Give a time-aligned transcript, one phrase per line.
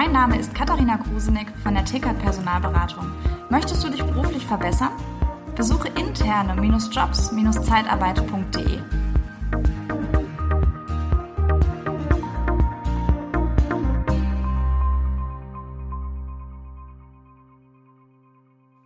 [0.00, 3.04] Mein Name ist Katharina Krusenick von der Tickert Personalberatung.
[3.50, 4.92] Möchtest du dich beruflich verbessern?
[5.56, 8.78] Besuche interne-jobs-zeitarbeit.de.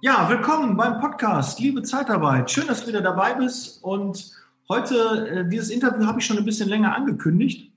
[0.00, 2.50] Ja, willkommen beim Podcast Liebe Zeitarbeit.
[2.50, 3.84] Schön, dass du wieder dabei bist.
[3.84, 4.32] Und
[4.70, 7.71] heute, äh, dieses Interview habe ich schon ein bisschen länger angekündigt,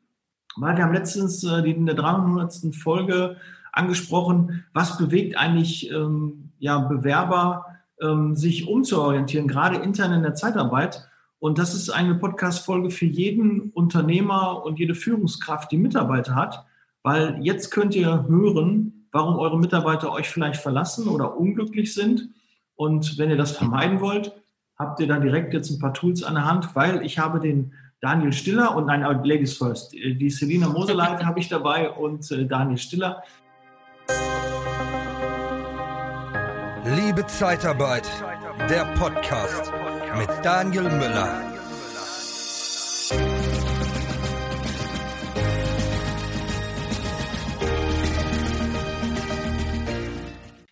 [0.58, 2.76] weil wir haben letztens äh, in der 300.
[2.76, 3.38] Folge
[3.72, 7.66] angesprochen, was bewegt eigentlich ähm, ja, Bewerber,
[8.02, 11.08] ähm, sich umzuorientieren, gerade intern in der Zeitarbeit.
[11.40, 16.66] Und das ist eine Podcast-Folge für jeden Unternehmer und jede Führungskraft, die Mitarbeiter hat,
[17.04, 22.30] weil jetzt könnt ihr hören, warum eure Mitarbeiter euch vielleicht verlassen oder unglücklich sind.
[22.76, 24.34] Und wenn ihr das vermeiden wollt,
[24.78, 27.74] habt ihr da direkt jetzt ein paar Tools an der Hand, weil ich habe den
[28.02, 32.78] Daniel Stiller und nein, Ladies First, die Selina Moseleit habe ich dabei und äh, Daniel
[32.78, 33.24] Stiller.
[36.96, 38.08] Liebe Zeitarbeit,
[38.70, 39.72] der Podcast
[40.18, 41.42] mit Daniel Müller.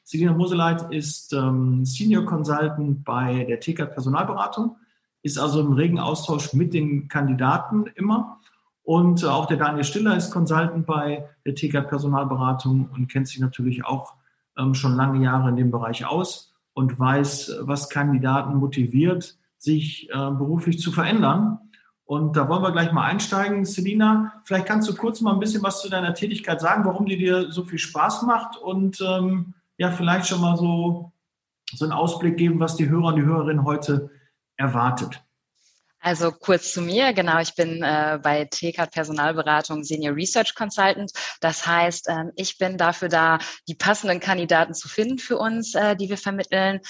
[0.04, 4.76] Selina Moseleit ist ähm, Senior Consultant bei der TK Personalberatung,
[5.24, 8.40] ist also im regen Austausch mit den Kandidaten immer.
[8.84, 13.40] Und äh, auch der Daniel Stiller ist Consultant bei der TK Personalberatung und kennt sich
[13.40, 14.14] natürlich auch
[14.58, 20.14] ähm, schon lange Jahre in dem Bereich aus und weiß, was Kandidaten motiviert, sich äh,
[20.14, 21.60] beruflich zu verändern.
[22.04, 23.64] Und da wollen wir gleich mal einsteigen.
[23.64, 27.18] Selina, vielleicht kannst du kurz mal ein bisschen was zu deiner Tätigkeit sagen, warum die
[27.18, 31.14] dir so viel Spaß macht und ähm, ja vielleicht schon mal so,
[31.74, 34.12] so einen Ausblick geben, was die Hörer und die Hörerinnen heute
[34.64, 35.24] erwartet.
[36.04, 41.14] Also kurz zu mir, genau, ich bin äh, bei TCAT Personalberatung Senior Research Consultant.
[41.40, 45.96] Das heißt, ähm, ich bin dafür da, die passenden Kandidaten zu finden für uns, äh,
[45.96, 46.82] die wir vermitteln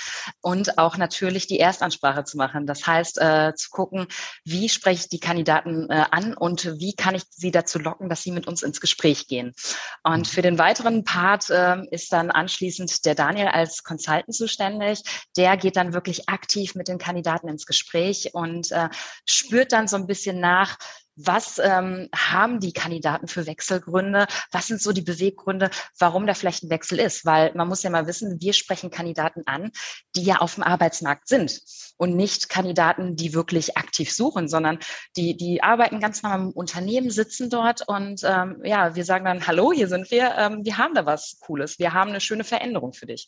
[0.42, 2.66] und auch natürlich die Erstansprache zu machen.
[2.66, 4.08] Das heißt, äh, zu gucken,
[4.46, 8.24] wie spreche ich die Kandidaten äh, an und wie kann ich sie dazu locken, dass
[8.24, 9.54] sie mit uns ins Gespräch gehen.
[10.02, 15.04] Und für den weiteren Part äh, ist dann anschließend der Daniel als Consultant zuständig.
[15.38, 18.90] Der geht dann wirklich aktiv mit den Kandidaten ins Gespräch und äh,
[19.28, 20.78] spürt dann so ein bisschen nach,
[21.16, 24.26] was ähm, haben die Kandidaten für Wechselgründe?
[24.52, 25.70] Was sind so die Beweggründe,
[26.00, 27.26] warum da vielleicht ein Wechsel ist?
[27.26, 29.72] Weil man muss ja mal wissen, wir sprechen Kandidaten an,
[30.16, 31.62] die ja auf dem Arbeitsmarkt sind
[31.98, 34.80] und nicht Kandidaten, die wirklich aktiv suchen, sondern
[35.16, 39.46] die, die arbeiten ganz normal im Unternehmen, sitzen dort und ähm, ja, wir sagen dann,
[39.46, 42.94] hallo, hier sind wir, ähm, wir haben da was Cooles, wir haben eine schöne Veränderung
[42.94, 43.28] für dich.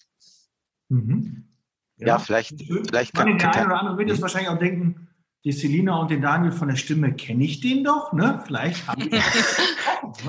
[0.90, 1.52] Mhm.
[1.98, 2.56] Ja, ja, vielleicht,
[2.88, 5.08] vielleicht kann der eine oder andere wird jetzt wahrscheinlich auch denken,
[5.46, 8.42] die Selina und den Daniel von der Stimme kenne ich den doch, ne?
[8.46, 9.22] Vielleicht haben die ne?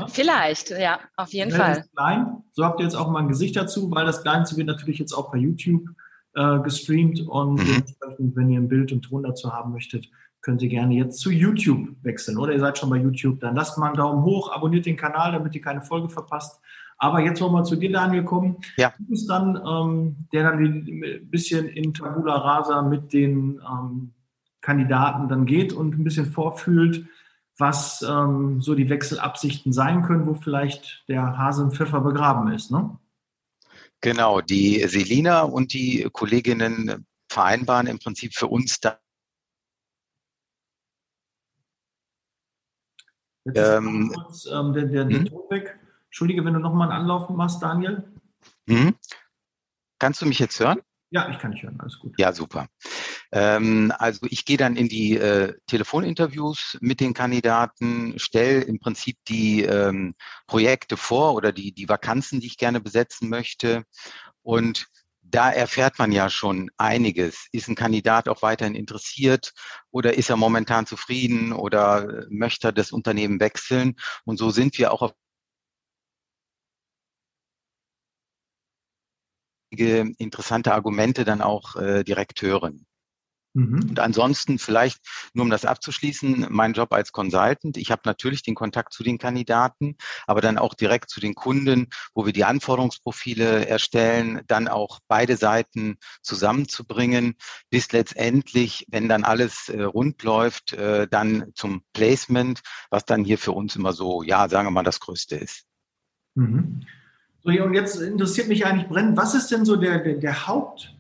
[0.09, 1.85] Vielleicht, ja, auf jeden Fall.
[1.97, 2.43] Klein.
[2.53, 5.15] So habt ihr jetzt auch mal ein Gesicht dazu, weil das Ganze wird natürlich jetzt
[5.15, 5.89] auch bei YouTube
[6.35, 7.65] äh, gestreamt und mhm.
[7.65, 10.07] dementsprechend, wenn ihr ein Bild und Ton dazu haben möchtet,
[10.43, 12.37] könnt ihr gerne jetzt zu YouTube wechseln.
[12.37, 15.33] Oder ihr seid schon bei YouTube, dann lasst mal einen Daumen hoch, abonniert den Kanal,
[15.33, 16.61] damit ihr keine Folge verpasst.
[16.99, 18.59] Aber jetzt wollen wir zu dir, Daniel, kommen.
[18.77, 18.93] Ja.
[18.99, 24.13] Du bist dann, ähm, der dann ein bisschen in Tabula Rasa mit den ähm,
[24.67, 27.07] Kandidaten dann geht und ein bisschen vorfühlt,
[27.57, 32.73] was ähm, so die Wechselabsichten sein können, wo vielleicht der Hase im Pfeffer begraben ist.
[32.73, 32.99] Ne?
[34.01, 38.99] Genau, die Selina und die Kolleginnen vereinbaren im Prinzip für uns da.
[43.45, 45.27] Jetzt ähm, kurz, ähm, der, der, der hm?
[45.27, 45.79] Ton weg.
[46.07, 48.03] Entschuldige, wenn du nochmal einen Anlauf machst, Daniel.
[48.69, 48.97] Hm?
[50.01, 50.83] Kannst du mich jetzt hören?
[51.11, 52.15] Ja, ich kann dich hören, alles gut.
[52.19, 52.67] Ja, super.
[53.37, 59.19] Ähm, also ich gehe dann in die äh, Telefoninterviews mit den Kandidaten, stelle im Prinzip
[59.29, 60.15] die ähm,
[60.47, 63.85] Projekte vor oder die, die Vakanzen, die ich gerne besetzen möchte.
[64.43, 64.87] Und
[65.21, 67.49] da erfährt man ja schon einiges.
[67.53, 69.53] Ist ein Kandidat auch weiterhin interessiert
[69.91, 73.97] oder ist er momentan zufrieden oder möchte er das Unternehmen wechseln?
[74.25, 75.13] Und so sind wir auch auf
[79.71, 82.87] interessante Argumente dann auch äh, direkt hören.
[83.57, 83.89] Mhm.
[83.89, 85.01] Und ansonsten vielleicht,
[85.33, 87.79] nur um das abzuschließen, mein Job als Consultant.
[87.79, 91.87] Ich habe natürlich den Kontakt zu den Kandidaten, aber dann auch direkt zu den Kunden,
[92.15, 97.37] wo wir die Anforderungsprofile erstellen, dann auch beide Seiten zusammenzubringen,
[97.71, 102.61] bis letztendlich, wenn dann alles äh, rund läuft, äh, dann zum Placement,
[102.91, 105.65] was dann hier für uns immer so, ja, sagen wir mal, das Größte ist.
[106.35, 106.83] Mhm.
[107.43, 110.96] So, und jetzt interessiert mich eigentlich brennend, was ist denn so der, der, der Haupt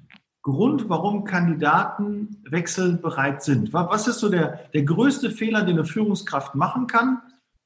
[0.47, 3.73] Grund, warum Kandidaten wechselbereit sind?
[3.73, 7.21] Was ist so der, der größte Fehler, den eine Führungskraft machen kann,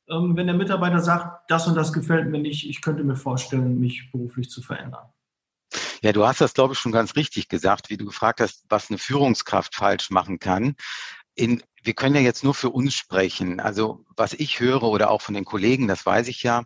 [0.09, 3.79] ähm, wenn der Mitarbeiter sagt, das und das gefällt mir nicht, ich könnte mir vorstellen,
[3.79, 5.05] mich beruflich zu verändern?
[6.01, 8.89] Ja, du hast das, glaube ich, schon ganz richtig gesagt, wie du gefragt hast, was
[8.89, 10.75] eine Führungskraft falsch machen kann.
[11.35, 13.61] In, wir können ja jetzt nur für uns sprechen.
[13.61, 16.65] Also was ich höre oder auch von den Kollegen, das weiß ich ja,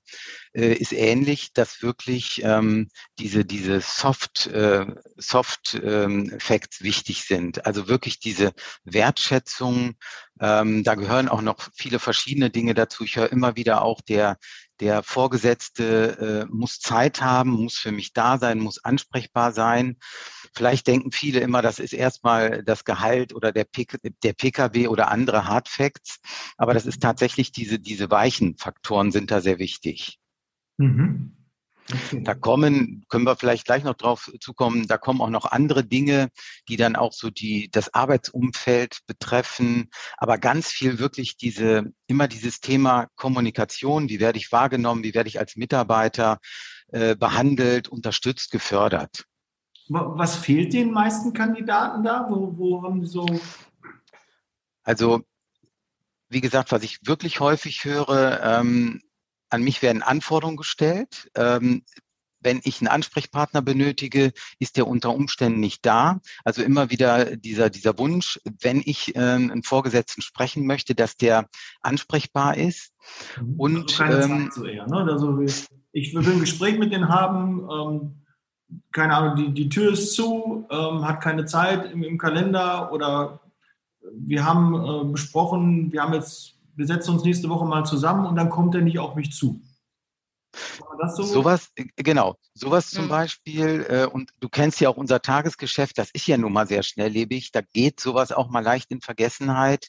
[0.52, 2.88] äh, ist ähnlich, dass wirklich ähm,
[3.18, 7.66] diese diese Soft äh, Soft ähm, Facts wichtig sind.
[7.66, 8.52] Also wirklich diese
[8.84, 9.94] Wertschätzung.
[10.40, 13.04] Ähm, da gehören auch noch viele verschiedene Dinge dazu.
[13.04, 14.38] Ich höre immer wieder auch der
[14.80, 19.96] der Vorgesetzte äh, muss Zeit haben, muss für mich da sein, muss ansprechbar sein.
[20.54, 25.10] Vielleicht denken viele immer, das ist erstmal das Gehalt oder der, PK, der PKW oder
[25.10, 26.20] andere Hard Facts.
[26.56, 30.18] Aber das ist tatsächlich diese, diese weichen Faktoren sind da sehr wichtig.
[30.78, 31.36] Mhm.
[31.92, 32.22] Okay.
[32.24, 36.30] Da kommen, können wir vielleicht gleich noch drauf zukommen, da kommen auch noch andere Dinge,
[36.68, 42.60] die dann auch so die, das Arbeitsumfeld betreffen, aber ganz viel wirklich diese, immer dieses
[42.60, 46.38] Thema Kommunikation, wie werde ich wahrgenommen, wie werde ich als Mitarbeiter
[46.88, 49.26] äh, behandelt, unterstützt, gefördert.
[49.88, 52.26] Was fehlt den meisten Kandidaten da?
[52.28, 53.26] Wo, wo haben so?
[54.82, 55.22] Also,
[56.28, 59.02] wie gesagt, was ich wirklich häufig höre, ähm,
[59.50, 61.30] an mich werden Anforderungen gestellt.
[61.36, 61.84] Ähm,
[62.40, 66.20] wenn ich einen Ansprechpartner benötige, ist der unter Umständen nicht da.
[66.44, 71.48] Also immer wieder dieser, dieser Wunsch, wenn ich äh, einen Vorgesetzten sprechen möchte, dass der
[71.80, 72.92] ansprechbar ist.
[73.40, 73.54] Mhm.
[73.56, 74.96] Und also ähm, so eher, ne?
[75.10, 75.40] also
[75.92, 77.68] ich will ein Gespräch mit denen haben.
[77.70, 78.23] Ähm,
[78.92, 83.40] keine Ahnung, die, die Tür ist zu, ähm, hat keine Zeit im, im Kalender oder
[84.12, 88.36] wir haben äh, besprochen, wir haben jetzt wir setzen uns nächste Woche mal zusammen und
[88.36, 89.60] dann kommt er nicht auf mich zu.
[91.16, 91.24] So?
[91.24, 93.08] Sowas, äh, genau, sowas zum mhm.
[93.08, 96.84] Beispiel, äh, und du kennst ja auch unser Tagesgeschäft, das ist ja nun mal sehr
[96.84, 99.88] schnelllebig, da geht sowas auch mal leicht in Vergessenheit,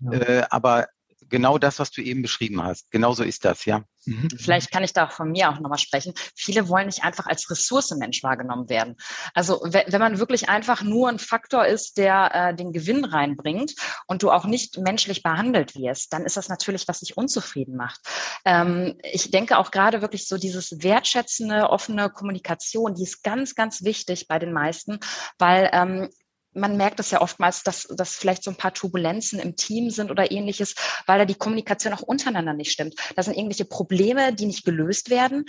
[0.00, 0.12] ja.
[0.12, 0.88] äh, aber
[1.30, 2.90] genau das, was du eben beschrieben hast.
[2.90, 3.84] Genauso ist das, ja.
[4.06, 4.28] Mhm.
[4.38, 6.14] Vielleicht kann ich da auch von mir auch nochmal sprechen.
[6.34, 8.96] Viele wollen nicht einfach als Ressourcenmensch wahrgenommen werden.
[9.34, 13.74] Also wenn man wirklich einfach nur ein Faktor ist, der äh, den Gewinn reinbringt
[14.06, 18.00] und du auch nicht menschlich behandelt wirst, dann ist das natürlich, was dich unzufrieden macht.
[18.44, 23.84] Ähm, ich denke auch gerade wirklich so dieses wertschätzende, offene Kommunikation, die ist ganz, ganz
[23.84, 24.98] wichtig bei den meisten,
[25.38, 26.08] weil ähm,
[26.52, 30.10] man merkt es ja oftmals, dass, dass vielleicht so ein paar Turbulenzen im Team sind
[30.10, 30.74] oder ähnliches,
[31.06, 32.94] weil da die Kommunikation auch untereinander nicht stimmt.
[33.14, 35.44] Da sind irgendwelche Probleme, die nicht gelöst werden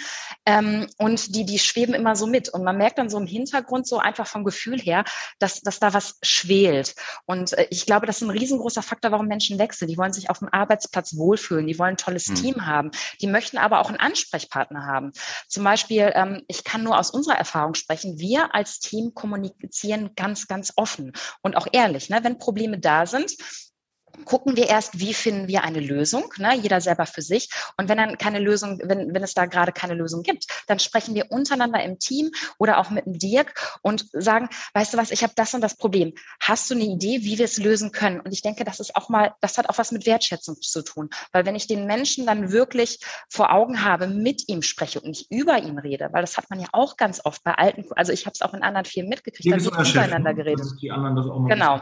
[0.46, 2.50] ähm, und die, die schweben immer so mit.
[2.50, 5.04] Und man merkt dann so im Hintergrund so einfach vom Gefühl her,
[5.40, 6.96] dass, dass da was schwelt.
[7.26, 9.88] Und äh, ich glaube, das ist ein riesengroßer Faktor, warum Menschen wechseln.
[9.88, 12.36] Die wollen sich auf dem Arbeitsplatz wohlfühlen, die wollen ein tolles mhm.
[12.36, 15.12] Team haben, die möchten aber auch einen Ansprechpartner haben.
[15.48, 20.48] Zum Beispiel, ähm, ich kann nur aus unserer Erfahrung sprechen, wir als Team kommunizieren ganz,
[20.48, 21.12] ganz oft offen
[21.42, 22.10] und auch ehrlich.
[22.10, 22.20] Ne?
[22.24, 23.36] Wenn Probleme da sind,
[24.26, 26.56] gucken wir erst, wie finden wir eine Lösung, ne?
[26.56, 27.50] jeder selber für sich.
[27.78, 31.16] Und wenn dann keine Lösung, wenn, wenn es da gerade keine Lösung gibt, dann sprechen
[31.16, 35.24] wir untereinander im Team oder auch mit dem Dirk und sagen, weißt du was, ich
[35.24, 36.14] habe das und das Problem.
[36.40, 38.20] Hast du eine Idee, wie wir es lösen können?
[38.20, 41.10] Und ich denke, das ist auch mal, das hat auch was mit Wertschätzung zu tun.
[41.32, 43.00] Weil wenn ich den Menschen dann wirklich
[43.30, 46.60] vor Augen habe, mit ihm spreche und nicht über ihn rede, weil das hat man
[46.60, 49.52] ja auch ganz oft bei alten, also ich habe es auch in anderen Firmen mitgekriegt,
[49.52, 50.36] da wird untereinander ne?
[50.36, 50.66] geredet.
[50.80, 51.82] genau.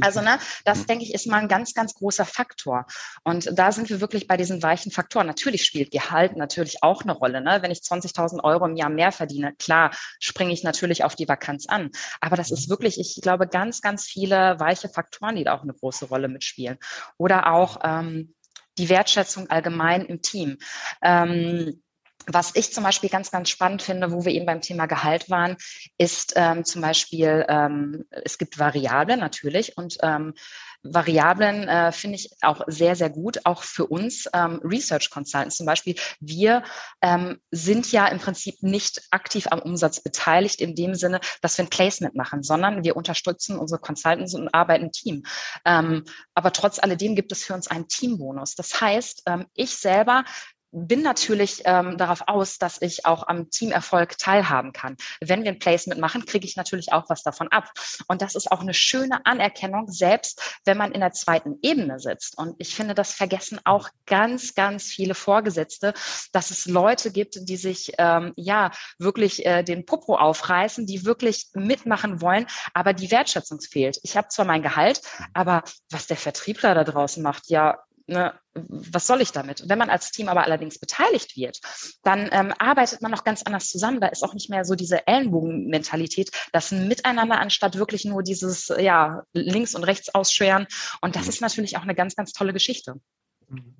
[0.00, 2.86] Also ne, das denke ich ist mal ein ganz, ganz großer Faktor.
[3.24, 5.26] Und da sind wir wirklich bei diesen weichen Faktoren.
[5.26, 7.40] Natürlich spielt Gehalt natürlich auch eine Rolle.
[7.40, 7.58] Ne?
[7.60, 9.90] Wenn ich 20.000 Euro im Jahr mehr verdiene, klar,
[10.20, 11.90] springe ich natürlich auf die Vakanz an.
[12.20, 15.74] Aber das ist wirklich, ich glaube, ganz, ganz viele weiche Faktoren, die da auch eine
[15.74, 16.78] große Rolle mitspielen.
[17.18, 18.34] Oder auch ähm,
[18.78, 20.58] die Wertschätzung allgemein im Team.
[21.02, 21.82] Ähm,
[22.26, 25.56] was ich zum Beispiel ganz, ganz spannend finde, wo wir eben beim Thema Gehalt waren,
[25.98, 30.34] ist ähm, zum Beispiel, ähm, es gibt Variablen natürlich und ähm,
[30.82, 35.66] Variablen äh, finde ich auch sehr, sehr gut, auch für uns ähm, Research Consultants zum
[35.66, 35.94] Beispiel.
[36.20, 36.62] Wir
[37.00, 41.64] ähm, sind ja im Prinzip nicht aktiv am Umsatz beteiligt in dem Sinne, dass wir
[41.64, 45.22] ein Placement machen, sondern wir unterstützen unsere Consultants und arbeiten im Team.
[45.64, 48.54] Ähm, aber trotz alledem gibt es für uns einen Teambonus.
[48.54, 50.24] Das heißt, ähm, ich selber
[50.72, 54.96] bin natürlich ähm, darauf aus, dass ich auch am Teamerfolg teilhaben kann.
[55.20, 57.70] Wenn wir ein Placement machen, kriege ich natürlich auch was davon ab.
[58.08, 62.38] Und das ist auch eine schöne Anerkennung, selbst wenn man in der zweiten Ebene sitzt.
[62.38, 65.92] Und ich finde, das vergessen auch ganz, ganz viele Vorgesetzte,
[66.32, 71.48] dass es Leute gibt, die sich ähm, ja wirklich äh, den Popo aufreißen, die wirklich
[71.52, 73.98] mitmachen wollen, aber die Wertschätzung fehlt.
[74.02, 75.02] Ich habe zwar mein Gehalt,
[75.34, 79.68] aber was der Vertriebler da draußen macht, ja, ne, was soll ich damit?
[79.68, 81.60] Wenn man als Team aber allerdings beteiligt wird,
[82.02, 84.00] dann ähm, arbeitet man noch ganz anders zusammen.
[84.00, 89.22] Da ist auch nicht mehr so diese Ellenbogenmentalität, das Miteinander anstatt wirklich nur dieses ja
[89.32, 90.66] links und rechts ausschweren.
[91.00, 91.28] Und das mhm.
[91.30, 92.94] ist natürlich auch eine ganz, ganz tolle Geschichte.
[93.48, 93.74] Mhm.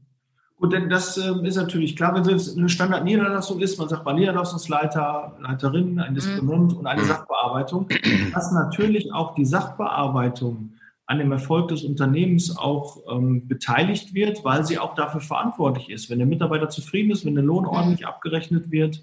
[0.62, 4.12] Gut, denn das äh, ist natürlich klar, wenn es eine Standardniederlassung ist, man sagt mal
[4.12, 6.78] Niederlassungsleiter, Leiterin, ein Disponent mhm.
[6.78, 7.06] und eine mhm.
[7.06, 7.88] Sachbearbeitung,
[8.32, 10.74] dass natürlich auch die Sachbearbeitung
[11.06, 16.10] an dem Erfolg des Unternehmens auch ähm, beteiligt wird, weil sie auch dafür verantwortlich ist.
[16.10, 19.02] Wenn der Mitarbeiter zufrieden ist, wenn der Lohn ordentlich abgerechnet wird,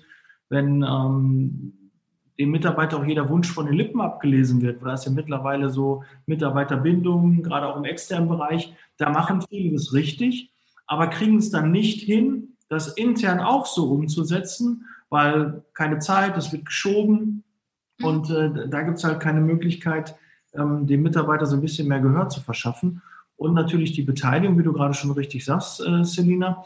[0.50, 1.74] wenn ähm,
[2.40, 6.04] dem Mitarbeiter auch jeder Wunsch von den Lippen abgelesen wird, weil das ja mittlerweile so
[6.26, 10.52] Mitarbeiterbindung, gerade auch im externen Bereich, da machen viele das richtig,
[10.88, 16.52] aber kriegen es dann nicht hin, das intern auch so umzusetzen, weil keine Zeit, es
[16.54, 17.44] wird geschoben
[17.98, 18.06] mhm.
[18.06, 20.16] und äh, da gibt es halt keine Möglichkeit,
[20.54, 23.02] ähm, dem Mitarbeiter so ein bisschen mehr Gehör zu verschaffen.
[23.36, 26.66] Und natürlich die Beteiligung, wie du gerade schon richtig sagst, äh, Selina,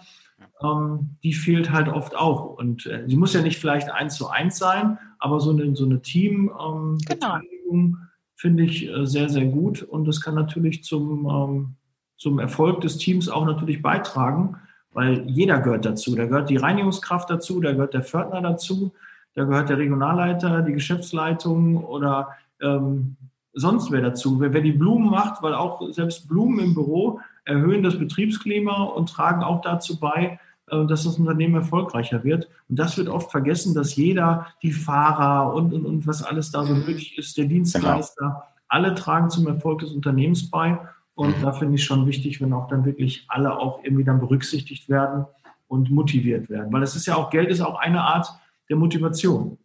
[0.62, 2.58] ähm, die fehlt halt oft auch.
[2.58, 5.86] Und äh, sie muss ja nicht vielleicht eins zu eins sein, aber so eine, so
[5.86, 6.98] eine Team-Beteiligung
[7.72, 7.98] ähm, genau.
[8.36, 9.84] finde ich äh, sehr, sehr gut.
[9.84, 11.75] Und das kann natürlich zum, ähm,
[12.18, 14.58] zum Erfolg des Teams auch natürlich beitragen,
[14.94, 16.16] weil jeder gehört dazu.
[16.16, 18.94] Da gehört die Reinigungskraft dazu, da gehört der Fördner dazu,
[19.36, 22.30] da gehört der Regionalleiter, die Geschäftsleitung oder
[22.62, 23.18] ähm,
[23.53, 24.39] sonst wer dazu.
[24.39, 29.10] Wer, wer die Blumen macht, weil auch selbst Blumen im Büro erhöhen das Betriebsklima und
[29.10, 32.50] tragen auch dazu bei, äh, dass das Unternehmen erfolgreicher wird.
[32.69, 36.63] Und das wird oft vergessen, dass jeder, die Fahrer und, und, und was alles da
[36.63, 38.43] so nötig ist, der Dienstleister, genau.
[38.67, 40.79] alle tragen zum Erfolg des Unternehmens bei.
[41.15, 41.41] Und mhm.
[41.41, 45.25] da finde ich schon wichtig, wenn auch dann wirklich alle auch irgendwie dann berücksichtigt werden
[45.67, 46.72] und motiviert werden.
[46.74, 48.27] Weil es ist ja auch, Geld ist auch eine Art
[48.69, 49.57] der Motivation.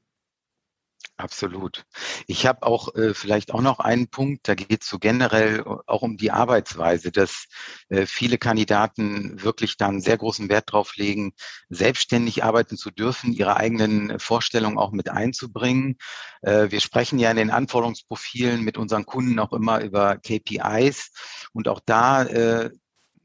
[1.21, 1.85] Absolut.
[2.29, 6.03] Ich habe auch äh, vielleicht auch noch einen Punkt, da geht es so generell auch
[6.03, 7.47] um die Arbeitsweise, dass
[7.89, 11.33] äh, viele Kandidaten wirklich dann sehr großen Wert drauf legen,
[11.71, 15.97] selbstständig arbeiten zu dürfen, ihre eigenen Vorstellungen auch mit einzubringen.
[16.43, 21.11] Äh, wir sprechen ja in den Anforderungsprofilen mit unseren Kunden auch immer über KPIs
[21.53, 22.71] und auch da äh,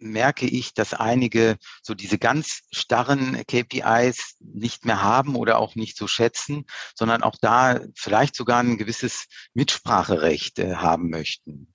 [0.04, 5.98] merke ich, dass einige so diese ganz starren KPIs nicht mehr haben oder auch nicht
[5.98, 11.73] so schätzen, sondern auch da vielleicht sogar ein gewisses Mitspracherecht äh, haben möchten.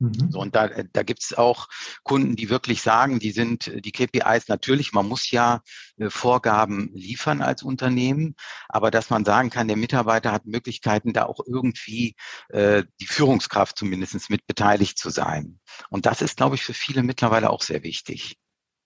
[0.00, 0.30] Mhm.
[0.30, 1.68] So, und da, äh, da gibt es auch
[2.02, 5.60] Kunden, die wirklich sagen, die sind äh, die KPIs natürlich, man muss ja
[5.98, 8.34] äh, Vorgaben liefern als Unternehmen,
[8.68, 12.16] aber dass man sagen kann, der Mitarbeiter hat Möglichkeiten, da auch irgendwie
[12.48, 15.60] äh, die Führungskraft zumindest mit beteiligt zu sein.
[15.90, 18.38] Und das ist, glaube ich, für viele mittlerweile auch sehr wichtig.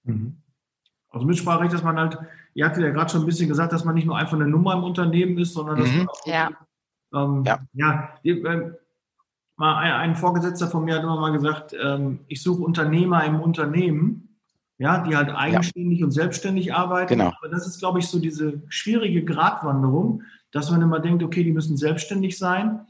[0.03, 0.43] Mhm.
[1.11, 2.19] Also Mitspracherecht, dass man halt,
[2.55, 4.75] ihr hattet ja gerade schon ein bisschen gesagt, dass man nicht nur einfach eine Nummer
[4.75, 5.99] im Unternehmen ist, sondern dass mhm.
[5.99, 6.51] man auch ja.
[7.15, 7.61] Ähm, ja.
[7.73, 8.19] ja,
[9.57, 13.41] mal ein, ein, Vorgesetzter von mir hat immer mal gesagt, ähm, ich suche Unternehmer im
[13.41, 14.37] Unternehmen,
[14.79, 16.07] ja, die halt eigenständig ja.
[16.07, 17.17] und selbstständig arbeiten.
[17.19, 17.33] Genau.
[17.39, 21.53] Aber das ist, glaube ich, so diese schwierige Gratwanderung, dass man immer denkt, okay, die
[21.53, 22.87] müssen selbstständig sein,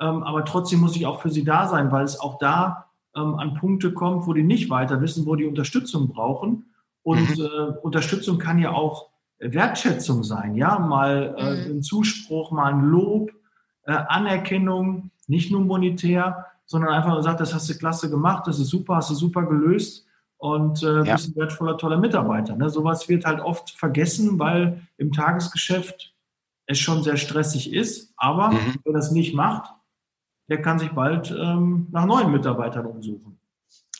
[0.00, 3.34] ähm, aber trotzdem muss ich auch für sie da sein, weil es auch da ähm,
[3.36, 6.66] an Punkte kommt, wo die nicht weiter wissen, wo die Unterstützung brauchen.
[7.02, 7.44] Und mhm.
[7.44, 11.78] äh, Unterstützung kann ja auch Wertschätzung sein, ja, mal äh, mhm.
[11.78, 13.30] ein Zuspruch, mal ein Lob,
[13.86, 18.68] äh, Anerkennung nicht nur monetär, sondern einfach sagt, das hast du klasse gemacht, das ist
[18.68, 20.06] super, hast du super gelöst
[20.38, 21.14] und äh, ja.
[21.14, 22.56] bist ein wertvoller, toller Mitarbeiter.
[22.56, 22.68] Ne?
[22.70, 26.14] Sowas wird halt oft vergessen, weil im Tagesgeschäft
[26.66, 28.12] es schon sehr stressig ist.
[28.16, 28.76] Aber mhm.
[28.84, 29.70] wer das nicht macht,
[30.48, 33.38] der kann sich bald ähm, nach neuen Mitarbeitern umsuchen.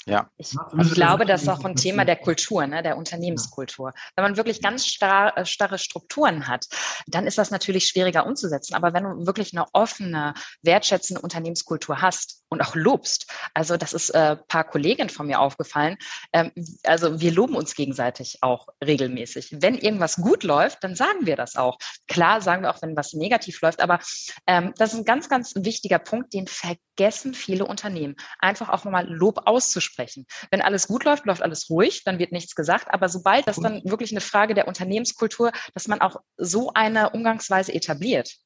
[0.06, 0.28] Ja.
[0.36, 3.92] Ich, ich glaube, das ist auch ein Thema der Kultur, ne, der Unternehmenskultur.
[4.16, 6.66] Wenn man wirklich ganz starr, äh, starre Strukturen hat,
[7.06, 8.74] dann ist das natürlich schwieriger umzusetzen.
[8.74, 14.10] Aber wenn du wirklich eine offene, wertschätzende Unternehmenskultur hast und auch lobst, also das ist
[14.10, 15.96] äh, paar Kolleginnen von mir aufgefallen,
[16.32, 16.50] ähm,
[16.84, 19.56] also wir loben uns gegenseitig auch regelmäßig.
[19.60, 21.78] Wenn irgendwas gut läuft, dann sagen wir das auch.
[22.08, 23.98] Klar sagen wir auch, wenn was negativ läuft, aber
[24.46, 28.16] ähm, das ist ein ganz, ganz wichtiger Punkt, den vergessen viele Unternehmen.
[28.38, 30.26] Einfach auch nochmal Lob auszusprechen sprechen.
[30.50, 32.92] Wenn alles gut läuft, läuft alles ruhig, dann wird nichts gesagt.
[32.92, 37.72] Aber sobald das dann wirklich eine Frage der Unternehmenskultur, dass man auch so eine Umgangsweise
[37.72, 38.36] etabliert,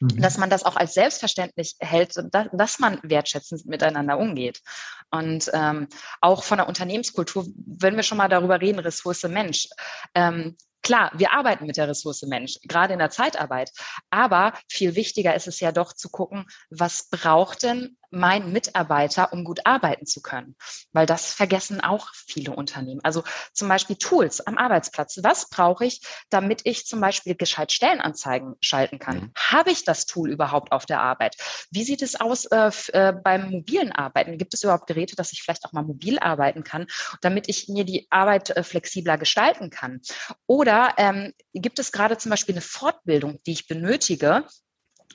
[0.00, 0.20] mhm.
[0.20, 4.60] dass man das auch als selbstverständlich hält, dass, man wertschätzend miteinander umgeht.
[5.10, 5.88] Und ähm,
[6.20, 9.68] auch von der Unternehmenskultur, wenn wir schon mal darüber reden, Ressource Mensch,
[10.14, 13.70] ähm, Klar, wir arbeiten mit der Ressource Mensch, gerade in der Zeitarbeit.
[14.08, 19.44] Aber viel wichtiger ist es ja doch zu gucken, was braucht denn mein Mitarbeiter, um
[19.44, 20.56] gut arbeiten zu können?
[20.92, 23.00] Weil das vergessen auch viele Unternehmen.
[23.02, 25.18] Also zum Beispiel Tools am Arbeitsplatz.
[25.22, 29.16] Was brauche ich, damit ich zum Beispiel gescheit Stellenanzeigen schalten kann?
[29.16, 29.32] Mhm.
[29.36, 31.36] Habe ich das Tool überhaupt auf der Arbeit?
[31.70, 34.38] Wie sieht es aus äh, äh, beim mobilen Arbeiten?
[34.38, 36.86] Gibt es überhaupt Geräte, dass ich vielleicht auch mal mobil arbeiten kann,
[37.20, 40.00] damit ich mir die Arbeit äh, flexibler gestalten kann?
[40.46, 44.44] Oder ähm, gibt es gerade zum Beispiel eine Fortbildung, die ich benötige,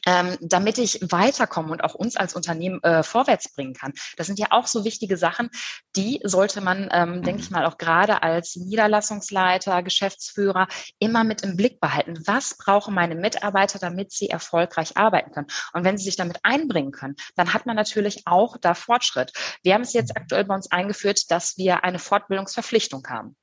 [0.06, 3.94] ähm, damit ich weiterkomme und auch uns als Unternehmen äh, vorwärts bringen kann.
[4.18, 5.50] Das sind ja auch so wichtige Sachen,
[5.96, 10.68] die sollte man, ähm, denke ich mal, auch gerade als Niederlassungsleiter, Geschäftsführer
[11.00, 12.22] immer mit im Blick behalten.
[12.26, 15.48] Was brauchen meine Mitarbeiter, damit sie erfolgreich arbeiten können?
[15.74, 19.34] Und wenn sie sich damit einbringen können, dann hat man natürlich auch da Fortschritt.
[19.64, 23.36] Wir haben es jetzt aktuell bei uns eingeführt, dass wir eine Fortbildungsverpflichtung haben.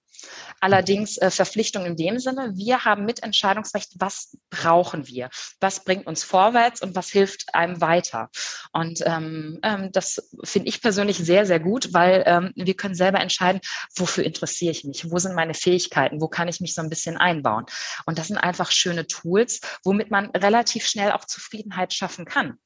[0.60, 5.28] Allerdings äh, Verpflichtung in dem Sinne, wir haben Mitentscheidungsrecht, was brauchen wir,
[5.60, 8.30] was bringt uns vorwärts und was hilft einem weiter.
[8.72, 13.20] Und ähm, ähm, das finde ich persönlich sehr, sehr gut, weil ähm, wir können selber
[13.20, 13.60] entscheiden,
[13.96, 17.16] wofür interessiere ich mich, wo sind meine Fähigkeiten, wo kann ich mich so ein bisschen
[17.16, 17.66] einbauen.
[18.06, 22.58] Und das sind einfach schöne Tools, womit man relativ schnell auch Zufriedenheit schaffen kann.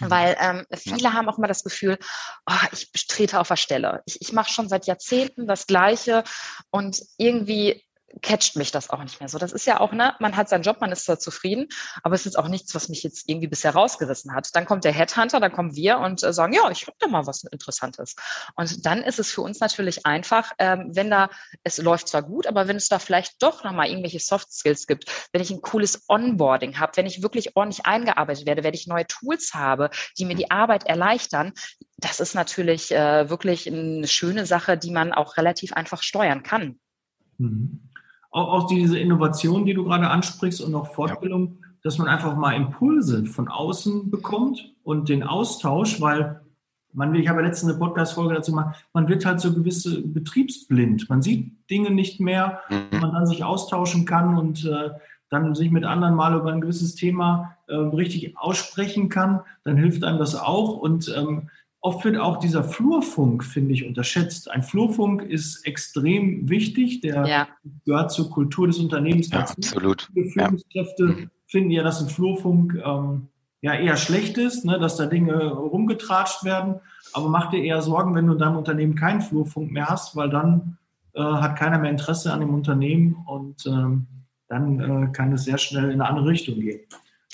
[0.00, 0.10] Mhm.
[0.10, 1.98] Weil ähm, viele haben auch immer das Gefühl,
[2.46, 4.02] oh, ich trete auf der Stelle.
[4.06, 6.24] Ich, ich mache schon seit Jahrzehnten das Gleiche
[6.70, 7.84] und irgendwie
[8.22, 9.38] catcht mich das auch nicht mehr so.
[9.38, 11.68] Das ist ja auch, ne, man hat seinen Job, man ist zwar zufrieden,
[12.02, 14.54] aber es ist auch nichts, was mich jetzt irgendwie bisher rausgerissen hat.
[14.54, 17.26] Dann kommt der Headhunter, dann kommen wir und äh, sagen, ja, ich habe da mal
[17.26, 18.16] was Interessantes.
[18.56, 21.30] Und dann ist es für uns natürlich einfach, ähm, wenn da,
[21.62, 25.10] es läuft zwar gut, aber wenn es da vielleicht doch nochmal irgendwelche Soft Skills gibt,
[25.32, 29.06] wenn ich ein cooles Onboarding habe, wenn ich wirklich ordentlich eingearbeitet werde, wenn ich neue
[29.06, 31.52] Tools habe, die mir die Arbeit erleichtern,
[31.96, 36.80] das ist natürlich äh, wirklich eine schöne Sache, die man auch relativ einfach steuern kann.
[37.38, 37.89] Mhm
[38.30, 41.68] auch, auch diese Innovation, die du gerade ansprichst und auch Fortbildung, ja.
[41.82, 46.40] dass man einfach mal Impulse von außen bekommt und den Austausch, weil
[46.92, 51.08] man, ich habe letztens eine Podcast-Folge dazu gemacht, man wird halt so gewisse betriebsblind.
[51.08, 53.00] Man sieht Dinge nicht mehr, mhm.
[53.00, 54.90] man dann sich austauschen kann und äh,
[55.28, 60.02] dann sich mit anderen mal über ein gewisses Thema äh, richtig aussprechen kann, dann hilft
[60.02, 60.76] einem das auch.
[60.76, 61.50] Und ähm,
[61.82, 64.50] Oft wird auch dieser Flurfunk, finde ich, unterschätzt.
[64.50, 67.00] Ein Flurfunk ist extrem wichtig.
[67.00, 67.48] Der ja.
[67.86, 69.54] gehört zur Kultur des Unternehmens dazu.
[69.58, 70.10] Ja, absolut.
[70.14, 71.10] Die Führungskräfte ja.
[71.10, 71.30] Mhm.
[71.46, 73.28] finden ja, dass ein Flurfunk ähm,
[73.62, 76.76] ja eher schlecht ist, ne, dass da Dinge rumgetratscht werden.
[77.14, 80.28] Aber mach dir eher Sorgen, wenn du in deinem Unternehmen keinen Flurfunk mehr hast, weil
[80.28, 80.76] dann
[81.14, 84.06] äh, hat keiner mehr Interesse an dem Unternehmen und ähm,
[84.48, 86.80] dann äh, kann es sehr schnell in eine andere Richtung gehen.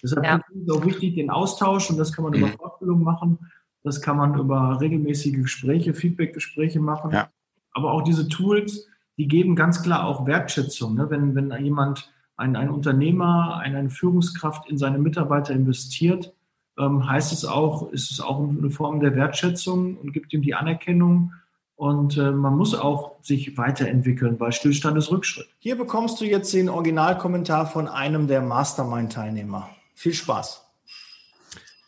[0.04, 0.36] Deshalb ja.
[0.36, 2.46] ist es auch wichtig, den Austausch und das kann man mhm.
[2.46, 3.38] über Fortbildung machen
[3.86, 7.12] das kann man über regelmäßige Gespräche, Feedbackgespräche machen.
[7.12, 7.28] Ja.
[7.70, 10.96] Aber auch diese Tools, die geben ganz klar auch Wertschätzung.
[10.96, 11.08] Ne?
[11.08, 16.34] Wenn, wenn jemand, ein, ein Unternehmer, eine Führungskraft in seine Mitarbeiter investiert,
[16.76, 20.54] ähm, heißt es auch, ist es auch eine Form der Wertschätzung und gibt ihm die
[20.54, 21.32] Anerkennung.
[21.76, 25.46] Und äh, man muss auch sich weiterentwickeln, weil Stillstand ist Rückschritt.
[25.60, 29.70] Hier bekommst du jetzt den Originalkommentar von einem der Mastermind-Teilnehmer.
[29.94, 30.65] Viel Spaß.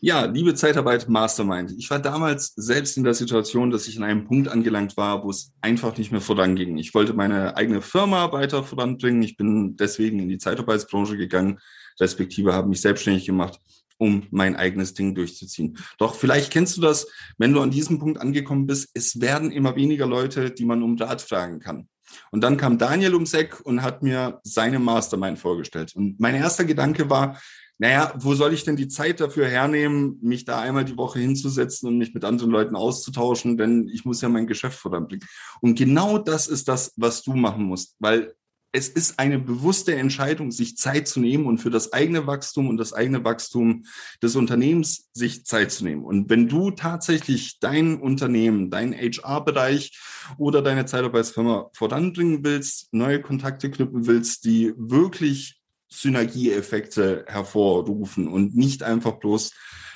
[0.01, 1.73] Ja, liebe Zeitarbeit Mastermind.
[1.77, 5.29] Ich war damals selbst in der Situation, dass ich an einem Punkt angelangt war, wo
[5.29, 6.77] es einfach nicht mehr voranging.
[6.77, 9.21] Ich wollte meine eigene Firma weiter voranbringen.
[9.23, 11.59] Ich bin deswegen in die Zeitarbeitsbranche gegangen,
[11.99, 13.59] respektive habe mich selbstständig gemacht,
[13.97, 15.77] um mein eigenes Ding durchzuziehen.
[15.97, 17.05] Doch vielleicht kennst du das,
[17.37, 20.95] wenn du an diesem Punkt angekommen bist, es werden immer weniger Leute, die man um
[20.97, 21.89] Rat fragen kann.
[22.31, 25.93] Und dann kam Daniel ums Eck und hat mir seine Mastermind vorgestellt.
[25.93, 27.39] Und mein erster Gedanke war,
[27.79, 31.87] naja, wo soll ich denn die Zeit dafür hernehmen, mich da einmal die Woche hinzusetzen
[31.87, 35.25] und mich mit anderen Leuten auszutauschen, denn ich muss ja mein Geschäft voranbringen.
[35.61, 38.35] Und genau das ist das, was du machen musst, weil
[38.71, 42.77] es ist eine bewusste Entscheidung, sich Zeit zu nehmen und für das eigene Wachstum und
[42.77, 43.85] das eigene Wachstum
[44.21, 46.03] des Unternehmens sich Zeit zu nehmen.
[46.03, 49.97] Und wenn du tatsächlich dein Unternehmen, deinen HR-Bereich
[50.37, 55.58] oder deine Zeitarbeitsfirma voranbringen willst, neue Kontakte knüpfen willst, die wirklich
[55.89, 59.51] Synergieeffekte hervorrufen und nicht einfach bloß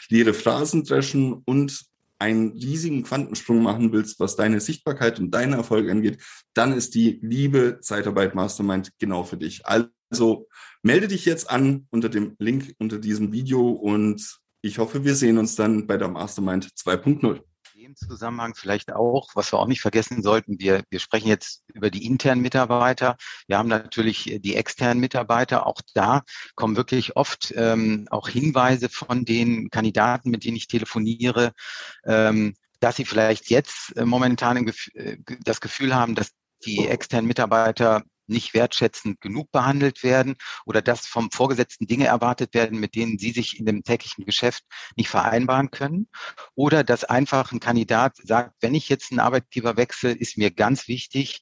[0.10, 1.86] leere Phrasen dreschen und
[2.20, 7.20] einen riesigen Quantensprung machen willst, was deine Sichtbarkeit und deinen Erfolg angeht, dann ist die
[7.22, 9.64] liebe Zeitarbeit Mastermind genau für dich.
[9.66, 10.48] Also
[10.84, 15.38] melde dich jetzt an unter dem Link unter diesem Video und ich hoffe, wir sehen
[15.38, 17.42] uns dann bei der Mastermind 2.0
[17.84, 21.90] dem Zusammenhang vielleicht auch, was wir auch nicht vergessen sollten, wir, wir sprechen jetzt über
[21.90, 23.18] die internen Mitarbeiter.
[23.48, 25.68] Wir haben natürlich die externen Mitarbeiter.
[25.68, 26.24] Auch da
[26.56, 31.52] kommen wirklich oft ähm, auch Hinweise von den Kandidaten, mit denen ich telefoniere,
[32.06, 36.32] ähm, dass sie vielleicht jetzt äh, momentan äh, das Gefühl haben, dass
[36.66, 42.80] die externen Mitarbeiter nicht wertschätzend genug behandelt werden oder dass vom Vorgesetzten Dinge erwartet werden,
[42.80, 44.64] mit denen sie sich in dem täglichen Geschäft
[44.96, 46.08] nicht vereinbaren können.
[46.56, 50.88] Oder dass einfach ein Kandidat sagt, wenn ich jetzt einen Arbeitgeber wechsle, ist mir ganz
[50.88, 51.42] wichtig,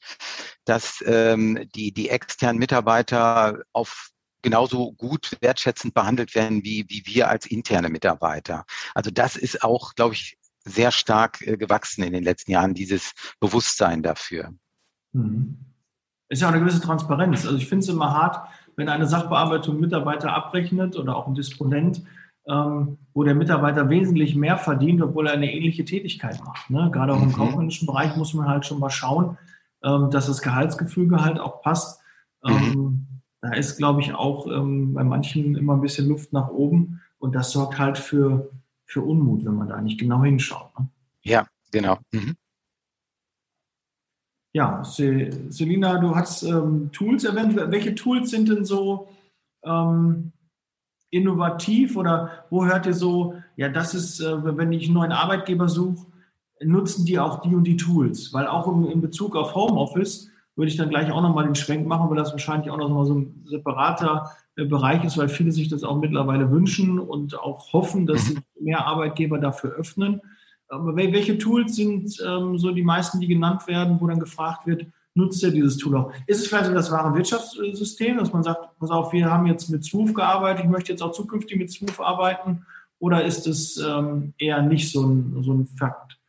[0.66, 4.10] dass ähm, die, die externen Mitarbeiter auf
[4.42, 8.66] genauso gut wertschätzend behandelt werden wie, wie wir als interne Mitarbeiter.
[8.96, 13.14] Also das ist auch, glaube ich, sehr stark äh, gewachsen in den letzten Jahren, dieses
[13.40, 14.54] Bewusstsein dafür.
[15.14, 15.71] Mhm
[16.32, 17.46] ist ja auch eine gewisse Transparenz.
[17.46, 22.04] Also ich finde es immer hart, wenn eine Sachbearbeitung Mitarbeiter abrechnet oder auch ein Disponent,
[22.48, 26.70] ähm, wo der Mitarbeiter wesentlich mehr verdient, obwohl er eine ähnliche Tätigkeit macht.
[26.70, 26.90] Ne?
[26.92, 27.34] Gerade auch im mhm.
[27.34, 29.38] kaufmännischen Bereich muss man halt schon mal schauen,
[29.84, 32.02] ähm, dass das Gehaltsgefüge halt auch passt.
[32.44, 32.52] Mhm.
[32.52, 33.08] Ähm,
[33.42, 37.36] da ist, glaube ich, auch ähm, bei manchen immer ein bisschen Luft nach oben und
[37.36, 38.50] das sorgt halt für,
[38.86, 40.80] für Unmut, wenn man da nicht genau hinschaut.
[40.80, 40.88] Ne?
[41.24, 41.98] Ja, genau.
[42.12, 42.36] Mhm.
[44.54, 47.56] Ja, Selina, du hast ähm, Tools erwähnt.
[47.56, 49.08] Welche Tools sind denn so
[49.64, 50.34] ähm,
[51.10, 55.70] innovativ oder wo hört ihr so, ja, das ist, äh, wenn ich einen neuen Arbeitgeber
[55.70, 56.06] suche,
[56.62, 58.34] nutzen die auch die und die Tools?
[58.34, 61.88] Weil auch im, in Bezug auf Homeoffice würde ich dann gleich auch nochmal den Schwenk
[61.88, 65.70] machen, weil das wahrscheinlich auch nochmal so ein separater äh, Bereich ist, weil viele sich
[65.70, 68.66] das auch mittlerweile wünschen und auch hoffen, dass sich mhm.
[68.66, 70.22] mehr Arbeitgeber dafür öffnen.
[70.72, 75.44] Welche Tools sind ähm, so die meisten, die genannt werden, wo dann gefragt wird, nutzt
[75.44, 76.14] er dieses Tool auch.
[76.28, 79.70] Ist es vielleicht so das wahre Wirtschaftssystem, dass man sagt, pass auf, wir haben jetzt
[79.70, 82.66] mit Swoof gearbeitet, ich möchte jetzt auch zukünftig mit Swoof arbeiten?
[83.00, 86.21] Oder ist es ähm, eher nicht so ein, so ein Fakt?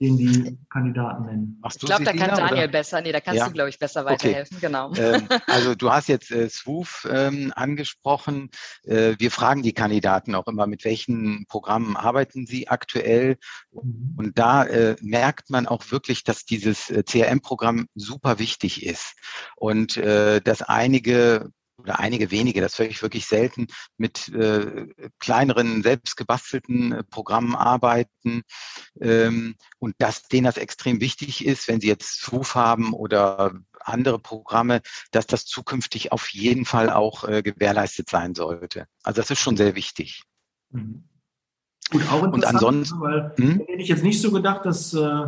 [0.00, 1.62] Den die Kandidaten nennen.
[1.66, 2.68] ich glaube, da kann Daniel oder?
[2.68, 3.46] besser, nee, da kannst ja?
[3.46, 4.66] du, glaube ich, besser weiterhelfen, okay.
[4.66, 4.94] genau.
[4.94, 8.50] Ähm, also du hast jetzt äh, Swoof ähm, angesprochen.
[8.84, 13.38] Äh, wir fragen die Kandidaten auch immer, mit welchen Programmen arbeiten sie aktuell.
[13.72, 14.14] Mhm.
[14.16, 19.14] Und da äh, merkt man auch wirklich, dass dieses äh, CRM-Programm super wichtig ist
[19.56, 24.88] und äh, dass einige oder einige wenige, das höre ich wirklich selten, mit äh,
[25.18, 28.42] kleineren, selbst gebastelten äh, Programmen arbeiten
[29.00, 34.18] ähm, und dass denen das extrem wichtig ist, wenn sie jetzt Swoof haben oder andere
[34.18, 38.86] Programme, dass das zukünftig auf jeden Fall auch äh, gewährleistet sein sollte.
[39.02, 40.24] Also das ist schon sehr wichtig.
[40.70, 41.04] Mhm.
[41.90, 43.60] Gut, auch interessant, und ansonsten, weil hm?
[43.60, 45.26] hätte ich jetzt nicht so gedacht, dass, äh,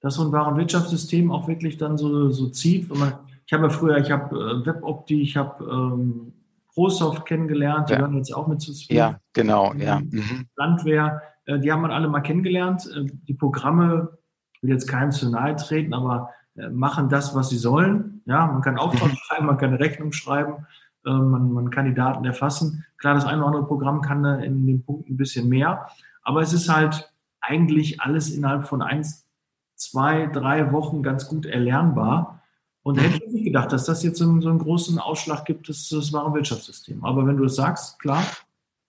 [0.00, 3.18] dass so ein Warenwirtschaftssystem auch wirklich dann so, so zieht, wenn man
[3.52, 6.32] ich habe früher, ich habe äh, WebOpti, ich habe ähm,
[6.72, 7.98] ProSoft kennengelernt, die ja.
[7.98, 8.96] gehören jetzt auch mit zu Swing.
[8.96, 10.00] Ja, genau, ja.
[10.00, 10.46] Mhm.
[10.56, 12.88] Landwehr, äh, die haben man alle mal kennengelernt.
[12.96, 14.16] Äh, die Programme,
[14.62, 18.22] will jetzt keinem zu nahe treten, aber äh, machen das, was sie sollen.
[18.24, 20.66] Ja, man kann Auftrag schreiben, man kann eine Rechnung schreiben,
[21.04, 22.86] äh, man, man kann die Daten erfassen.
[22.96, 25.88] Klar, das eine oder andere Programm kann in den Punkten ein bisschen mehr,
[26.22, 27.12] aber es ist halt
[27.42, 29.28] eigentlich alles innerhalb von eins,
[29.74, 32.38] zwei, drei Wochen ganz gut erlernbar.
[32.82, 35.44] Und da hätte ich nicht gedacht, dass das jetzt so einen, so einen großen Ausschlag
[35.44, 37.04] gibt, das, das wahre Wirtschaftssystem.
[37.04, 38.24] Aber wenn du es sagst, klar.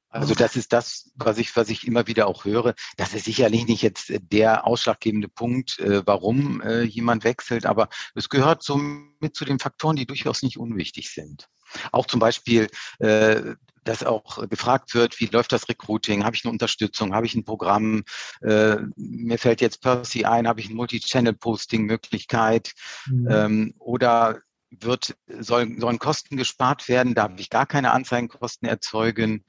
[0.09, 2.75] Also das ist das, was ich, was ich immer wieder auch höre.
[2.97, 8.29] Das ist sicherlich nicht jetzt der ausschlaggebende Punkt, äh, warum äh, jemand wechselt, aber es
[8.29, 11.49] gehört so mit zu den Faktoren, die durchaus nicht unwichtig sind.
[11.91, 12.67] Auch zum Beispiel
[12.99, 16.23] äh, dass auch gefragt wird, wie läuft das Recruiting?
[16.23, 17.13] Habe ich eine Unterstützung?
[17.13, 18.03] Habe ich ein Programm?
[18.41, 22.73] Äh, mir fällt jetzt Percy ein, habe ich eine Multi-Channel-Posting-Möglichkeit?
[23.07, 23.27] Mhm.
[23.29, 24.39] Ähm, oder
[24.81, 27.13] wird, soll, sollen Kosten gespart werden?
[27.13, 29.43] Darf ich gar keine Anzeigenkosten erzeugen?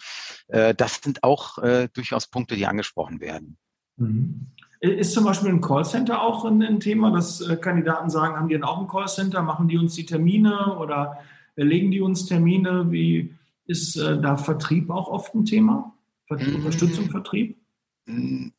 [0.48, 3.56] Äh, das sind auch äh, durchaus Punkte, die angesprochen werden.
[3.96, 4.46] Mhm.
[4.80, 8.54] Ist zum Beispiel ein Callcenter auch ein, ein Thema, dass äh, Kandidaten sagen, haben die
[8.54, 9.40] denn auch ein Callcenter?
[9.42, 11.18] Machen die uns die Termine oder
[11.56, 12.90] legen die uns Termine?
[12.90, 13.34] Wie,
[13.66, 15.94] ist äh, da Vertrieb auch oft ein Thema?
[16.30, 16.56] Mhm.
[16.56, 17.58] Unterstützung, Vertrieb?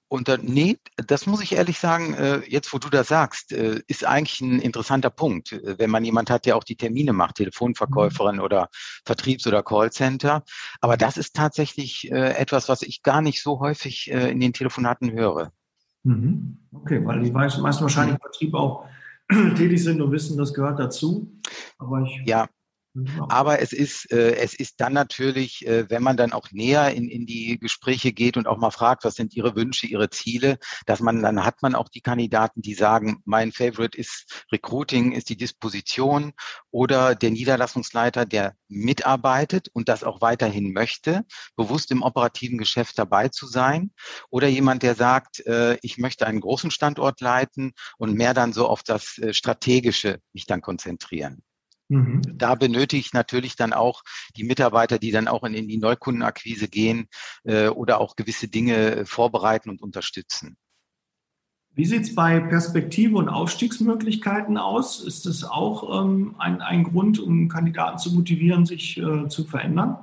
[0.08, 4.04] Unter, nee, das muss ich ehrlich sagen, äh, jetzt wo du das sagst, äh, ist
[4.04, 5.52] eigentlich ein interessanter Punkt.
[5.52, 8.42] Äh, wenn man jemand hat, der auch die Termine macht, Telefonverkäuferin mhm.
[8.42, 8.70] oder
[9.06, 10.44] Vertriebs- oder Callcenter.
[10.82, 15.52] Aber das ist tatsächlich etwas, was ich gar nicht so häufig in den Telefonaten höre.
[16.04, 16.60] Mhm.
[16.72, 18.86] Okay, weil die meisten wahrscheinlich im Vertrieb auch
[19.30, 21.32] tätig sind und wissen, das gehört dazu.
[21.78, 22.48] Aber ich ja,
[23.30, 27.10] aber es ist, äh, es ist dann natürlich, äh, wenn man dann auch näher in,
[27.10, 31.02] in die Gespräche geht und auch mal fragt, was sind Ihre Wünsche, Ihre Ziele, dass
[31.02, 35.38] man, dann hat man auch die Kandidaten, die sagen, mein Favorite ist Recruiting, ist die
[35.38, 36.34] Disposition
[36.72, 43.30] oder der Niederlassungsleiter, der mitarbeitet und das auch weiterhin möchte, bewusst im operativen Geschäft dabei
[43.30, 43.92] zu sein
[44.30, 48.68] oder jemand, der sagt, äh, ich möchte einen großen Standort leiten und mehr dann so
[48.68, 51.44] auf das äh, Strategische mich dann konzentrieren.
[51.88, 52.22] Mhm.
[52.34, 54.04] Da benötige ich natürlich dann auch
[54.36, 57.08] die Mitarbeiter, die dann auch in, in die Neukundenakquise gehen
[57.44, 60.58] äh, oder auch gewisse Dinge vorbereiten und unterstützen.
[61.76, 65.04] Wie sieht es bei Perspektive und Aufstiegsmöglichkeiten aus?
[65.04, 69.98] Ist das auch ähm, ein, ein Grund, um Kandidaten zu motivieren, sich äh, zu verändern?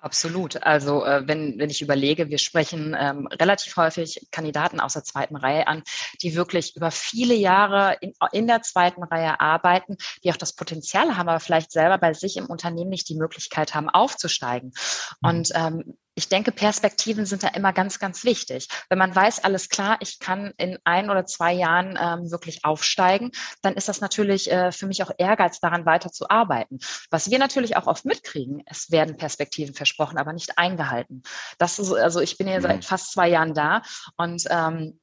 [0.00, 0.62] Absolut.
[0.62, 5.34] Also äh, wenn, wenn ich überlege, wir sprechen ähm, relativ häufig Kandidaten aus der zweiten
[5.34, 5.82] Reihe an,
[6.22, 11.16] die wirklich über viele Jahre in, in der zweiten Reihe arbeiten, die auch das Potenzial
[11.16, 14.72] haben, aber vielleicht selber bei sich im Unternehmen nicht die Möglichkeit haben, aufzusteigen.
[15.20, 15.28] Mhm.
[15.28, 18.66] Und ähm, ich denke, Perspektiven sind da immer ganz, ganz wichtig.
[18.88, 23.30] Wenn man weiß, alles klar, ich kann in ein oder zwei Jahren ähm, wirklich aufsteigen,
[23.62, 26.80] dann ist das natürlich äh, für mich auch Ehrgeiz daran, weiter zu arbeiten.
[27.10, 31.22] Was wir natürlich auch oft mitkriegen, es werden Perspektiven versprochen, aber nicht eingehalten.
[31.58, 32.82] Das ist, also ich bin ja seit mhm.
[32.82, 33.82] fast zwei Jahren da
[34.16, 34.98] und ähm,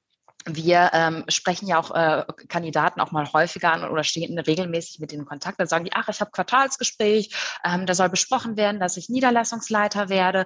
[0.46, 5.12] wir ähm, sprechen ja auch äh, Kandidaten auch mal häufiger an oder stehen regelmäßig mit
[5.12, 5.60] in Kontakt.
[5.60, 10.10] Da sagen die, ach, ich habe Quartalsgespräch, ähm, da soll besprochen werden, dass ich Niederlassungsleiter
[10.10, 10.46] werde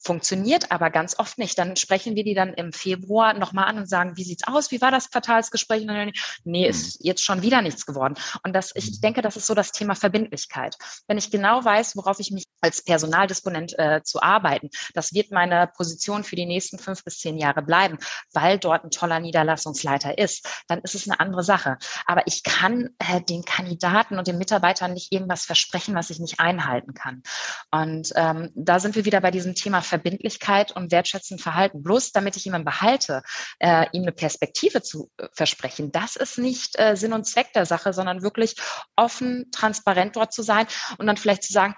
[0.00, 1.58] funktioniert aber ganz oft nicht.
[1.58, 4.70] Dann sprechen wir die dann im Februar nochmal an und sagen, wie sieht's aus?
[4.70, 5.86] Wie war das Quartalsgespräch?
[5.86, 6.12] Dann,
[6.44, 7.06] nee, ist mhm.
[7.06, 8.14] jetzt schon wieder nichts geworden.
[8.42, 9.00] Und das, ich mhm.
[9.02, 10.76] denke, das ist so das Thema Verbindlichkeit.
[11.06, 15.66] Wenn ich genau weiß, worauf ich mich als Personaldisponent äh, zu arbeiten, das wird meine
[15.66, 17.98] Position für die nächsten fünf bis zehn Jahre bleiben,
[18.32, 21.78] weil dort ein toller Niederlassungsleiter ist, dann ist es eine andere Sache.
[22.06, 26.40] Aber ich kann äh, den Kandidaten und den Mitarbeitern nicht irgendwas versprechen, was ich nicht
[26.40, 27.22] einhalten kann.
[27.70, 31.82] Und ähm, da sind wir wieder bei diesem Thema Verbindlichkeit und wertschätzend Verhalten.
[31.82, 33.22] Bloß damit ich jemanden behalte,
[33.58, 37.66] äh, ihm eine Perspektive zu äh, versprechen, das ist nicht äh, Sinn und Zweck der
[37.66, 38.56] Sache, sondern wirklich
[38.96, 40.66] offen, transparent dort zu sein
[40.98, 41.74] und dann vielleicht zu sagen,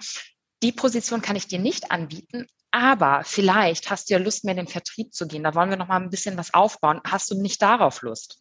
[0.63, 4.65] die Position kann ich dir nicht anbieten, aber vielleicht hast du ja Lust, mehr in
[4.65, 5.43] den Vertrieb zu gehen.
[5.43, 7.01] Da wollen wir noch mal ein bisschen was aufbauen.
[7.05, 8.39] Hast du nicht darauf Lust?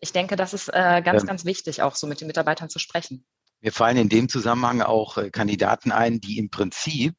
[0.00, 1.26] Ich denke, das ist äh, ganz, ja.
[1.26, 3.26] ganz wichtig, auch so mit den Mitarbeitern zu sprechen.
[3.60, 7.16] Mir fallen in dem Zusammenhang auch äh, Kandidaten ein, die im Prinzip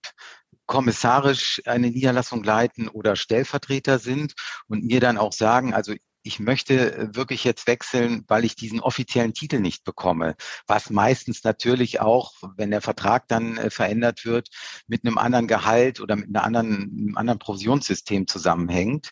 [0.65, 4.33] kommissarisch eine Niederlassung leiten oder Stellvertreter sind
[4.67, 5.93] und mir dann auch sagen, also
[6.27, 10.35] ich möchte äh, wirklich jetzt wechseln, weil ich diesen offiziellen Titel nicht bekomme,
[10.67, 14.49] was meistens natürlich auch, wenn der Vertrag dann äh, verändert wird,
[14.87, 19.11] mit einem anderen Gehalt oder mit einer anderen, einem anderen Provisionssystem zusammenhängt.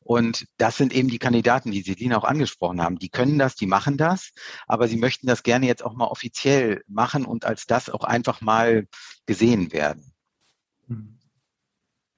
[0.00, 2.98] Und das sind eben die Kandidaten, die Selina auch angesprochen haben.
[2.98, 4.32] Die können das, die machen das,
[4.66, 8.40] aber sie möchten das gerne jetzt auch mal offiziell machen und als das auch einfach
[8.40, 8.88] mal
[9.26, 10.12] gesehen werden.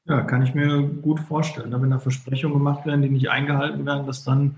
[0.09, 1.71] Ja, kann ich mir gut vorstellen.
[1.71, 4.57] Wenn da Versprechungen gemacht werden, die nicht eingehalten werden, dass dann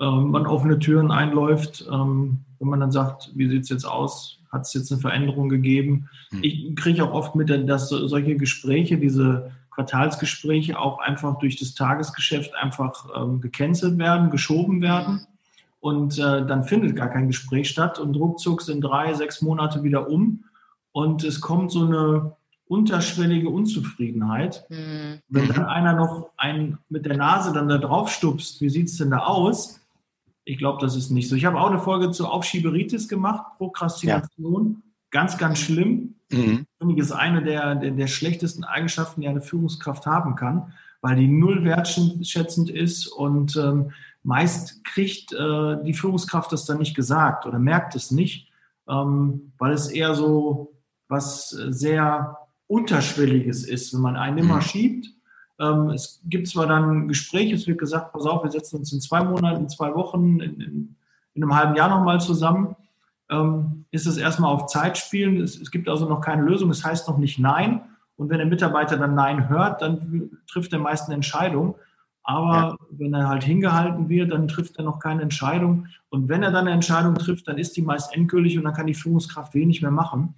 [0.00, 4.38] ähm, man offene Türen einläuft, ähm, wenn man dann sagt, wie sieht es jetzt aus?
[4.52, 6.08] Hat es jetzt eine Veränderung gegeben?
[6.30, 6.38] Mhm.
[6.42, 12.54] Ich kriege auch oft mit, dass solche Gespräche, diese Quartalsgespräche auch einfach durch das Tagesgeschäft
[12.54, 15.26] einfach ähm, gecancelt werden, geschoben werden.
[15.80, 20.08] Und äh, dann findet gar kein Gespräch statt und ruckzuck sind drei, sechs Monate wieder
[20.08, 20.44] um.
[20.92, 22.36] Und es kommt so eine
[22.68, 24.66] unterschwellige Unzufriedenheit.
[24.68, 25.20] Mhm.
[25.28, 28.98] Wenn dann einer noch einen mit der Nase dann da drauf stupst, wie sieht es
[28.98, 29.80] denn da aus?
[30.44, 31.36] Ich glaube, das ist nicht so.
[31.36, 34.82] Ich habe auch eine Folge zu Aufschieberitis gemacht, Prokrastination.
[34.82, 34.82] Ja.
[35.10, 36.16] Ganz, ganz schlimm.
[36.30, 36.66] Mhm.
[36.88, 41.28] Ich ist eine der, der, der, schlechtesten Eigenschaften, die eine Führungskraft haben kann, weil die
[41.28, 43.92] null wertschätzend ist und ähm,
[44.24, 48.50] meist kriegt äh, die Führungskraft das dann nicht gesagt oder merkt es nicht,
[48.88, 50.74] ähm, weil es eher so
[51.08, 52.36] was sehr
[52.68, 54.62] Unterschwelliges ist, wenn man einen immer mhm.
[54.62, 55.08] schiebt.
[55.58, 59.00] Ähm, es gibt zwar dann Gespräche, es wird gesagt, pass auf, wir setzen uns in
[59.00, 60.96] zwei Monaten, in zwei Wochen, in, in,
[61.34, 62.76] in einem halben Jahr nochmal zusammen.
[63.28, 65.40] Ähm, ist es erstmal auf Zeit spielen.
[65.40, 66.70] Es, es, gibt also noch keine Lösung.
[66.70, 67.82] Es heißt noch nicht Nein.
[68.16, 71.76] Und wenn der Mitarbeiter dann Nein hört, dann trifft er meist eine Entscheidung.
[72.22, 72.76] Aber ja.
[72.90, 75.86] wenn er halt hingehalten wird, dann trifft er noch keine Entscheidung.
[76.08, 78.86] Und wenn er dann eine Entscheidung trifft, dann ist die meist endgültig und dann kann
[78.86, 80.34] die Führungskraft wenig mehr machen.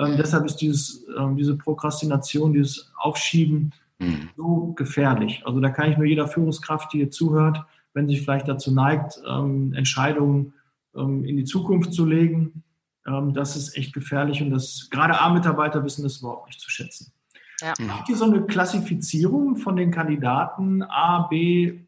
[0.00, 4.30] Ähm, deshalb ist dieses, ähm, diese Prokrastination, dieses Aufschieben mhm.
[4.36, 5.42] so gefährlich.
[5.44, 9.20] Also da kann ich nur jeder Führungskraft, die hier zuhört, wenn sie vielleicht dazu neigt,
[9.28, 10.54] ähm, Entscheidungen
[10.94, 12.62] ähm, in die Zukunft zu legen,
[13.06, 17.12] ähm, das ist echt gefährlich und das gerade A-Mitarbeiter wissen das überhaupt nicht zu schätzen.
[17.60, 17.74] Ja.
[17.88, 21.80] Habt ihr so eine Klassifizierung von den Kandidaten A, B,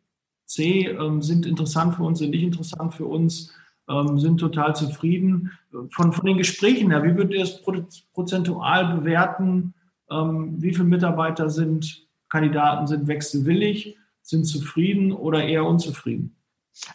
[0.44, 3.52] C ähm, sind interessant für uns, sind nicht interessant für uns?
[3.92, 5.52] Ähm, sind total zufrieden.
[5.90, 7.62] Von, von den Gesprächen her, wie würdet ihr das
[8.12, 9.74] prozentual bewerten?
[10.10, 16.36] Ähm, wie viele Mitarbeiter sind, Kandidaten sind wechselwillig, sind zufrieden oder eher unzufrieden?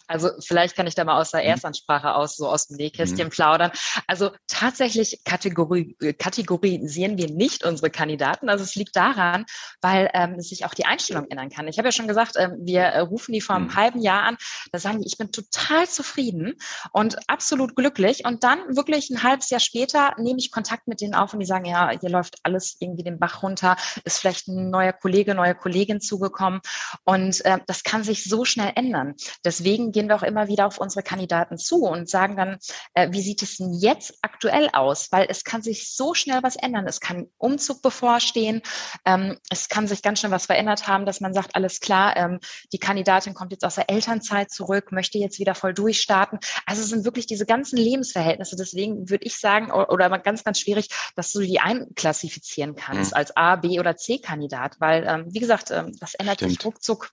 [0.08, 1.50] Also vielleicht kann ich da mal aus der mhm.
[1.50, 3.32] Erstansprache aus, so aus dem Nähkästchen mhm.
[3.32, 3.72] plaudern.
[4.08, 8.50] Also tatsächlich Kategorie, kategorisieren wir nicht unsere Kandidaten.
[8.50, 9.46] Also es liegt daran,
[9.82, 11.68] weil ähm, sich auch die Einstellung ändern kann.
[11.68, 13.76] Ich habe ja schon gesagt, ähm, wir äh, rufen die vor einem mhm.
[13.76, 14.38] halben Jahr an,
[14.72, 16.54] da sagen die, ich bin total zufrieden
[16.92, 18.26] und absolut glücklich.
[18.26, 21.46] Und dann wirklich ein halbes Jahr später nehme ich Kontakt mit denen auf und die
[21.46, 25.56] sagen, ja, hier läuft alles irgendwie den Bach runter, ist vielleicht ein neuer Kollege, neue
[25.56, 26.62] Kollegin zugekommen.
[27.04, 29.16] Und äh, das kann sich so schnell ändern.
[29.44, 32.58] Deswegen deswegen gehen wir auch immer wieder auf unsere Kandidaten zu und sagen dann,
[32.94, 35.12] äh, wie sieht es denn jetzt aktuell aus?
[35.12, 36.88] Weil es kann sich so schnell was ändern.
[36.88, 38.62] Es kann Umzug bevorstehen.
[39.06, 42.40] Ähm, es kann sich ganz schnell was verändert haben, dass man sagt, alles klar, ähm,
[42.72, 46.40] die Kandidatin kommt jetzt aus der Elternzeit zurück, möchte jetzt wieder voll durchstarten.
[46.66, 48.56] Also es sind wirklich diese ganzen Lebensverhältnisse.
[48.56, 53.18] Deswegen würde ich sagen, oder ganz, ganz schwierig, dass du die einklassifizieren kannst mhm.
[53.18, 56.52] als A, B oder C-Kandidat, weil, ähm, wie gesagt, ähm, das ändert Stimmt.
[56.52, 57.12] sich ruckzuck.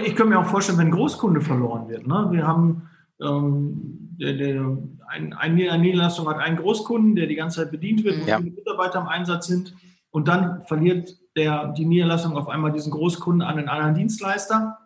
[0.00, 2.06] Ich könnte mir auch vorstellen, wenn ein Großkunde verloren wird.
[2.06, 2.28] Ne?
[2.30, 2.88] Wir haben
[3.20, 4.78] ähm, der, der,
[5.08, 8.38] ein, eine Niederlassung hat einen Großkunden, der die ganze Zeit bedient wird, wo ja.
[8.38, 9.74] viele Mitarbeiter im Einsatz sind.
[10.10, 14.78] Und dann verliert der, die Niederlassung auf einmal diesen Großkunden an einen anderen Dienstleister.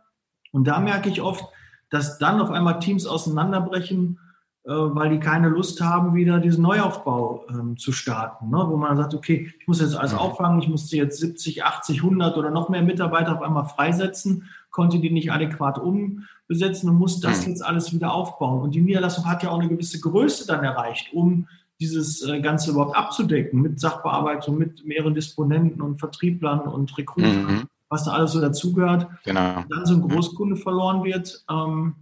[0.52, 1.44] Und da merke ich oft,
[1.90, 4.18] dass dann auf einmal Teams auseinanderbrechen,
[4.64, 8.50] äh, weil die keine Lust haben, wieder diesen Neuaufbau ähm, zu starten.
[8.50, 8.64] Ne?
[8.66, 10.18] Wo man sagt, okay, ich muss jetzt alles mhm.
[10.18, 14.98] auffangen, ich musste jetzt 70, 80, 100 oder noch mehr Mitarbeiter auf einmal freisetzen, konnte
[14.98, 17.52] die nicht adäquat umbesetzen und muss das mhm.
[17.52, 18.60] jetzt alles wieder aufbauen.
[18.60, 21.48] Und die Niederlassung hat ja auch eine gewisse Größe dann erreicht, um
[21.80, 27.62] dieses äh, Ganze überhaupt abzudecken mit Sachbearbeitung, mit mehreren Disponenten und Vertrieblern und Rekrutern, mhm.
[27.88, 29.06] was da alles so dazugehört.
[29.24, 29.64] Genau.
[29.66, 31.42] Dann so ein Großkunde verloren wird.
[31.50, 31.94] Ähm,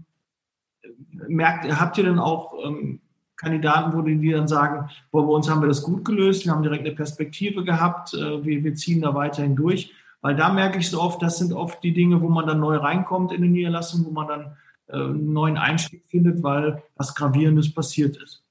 [1.28, 3.00] merkt, habt ihr denn auch ähm,
[3.36, 6.64] Kandidaten, wo die dann sagen, boah, bei uns haben wir das gut gelöst, wir haben
[6.64, 9.92] direkt eine Perspektive gehabt, äh, wir, wir ziehen da weiterhin durch.
[10.24, 12.78] Weil da merke ich so oft, das sind oft die Dinge, wo man dann neu
[12.78, 14.56] reinkommt in die Niederlassung, wo man dann
[14.86, 18.42] äh, einen neuen Einstieg findet, weil was Gravierendes passiert ist.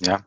[0.00, 0.26] Ja,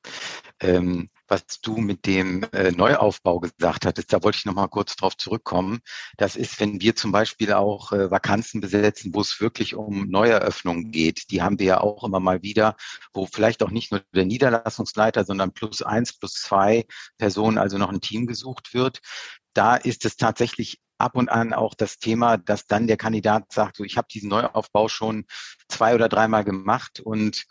[0.62, 4.96] ähm, was du mit dem äh, Neuaufbau gesagt hattest, da wollte ich noch mal kurz
[4.96, 5.80] drauf zurückkommen.
[6.18, 10.92] Das ist, wenn wir zum Beispiel auch äh, Vakanzen besetzen, wo es wirklich um Neueröffnungen
[10.92, 11.32] geht.
[11.32, 12.76] Die haben wir ja auch immer mal wieder,
[13.14, 16.86] wo vielleicht auch nicht nur der Niederlassungsleiter, sondern plus eins, plus zwei
[17.18, 19.02] Personen, also noch ein Team gesucht wird.
[19.60, 23.76] Da ist es tatsächlich ab und an auch das Thema, dass dann der Kandidat sagt,
[23.76, 25.26] so ich habe diesen Neuaufbau schon
[25.68, 27.46] zwei oder dreimal gemacht und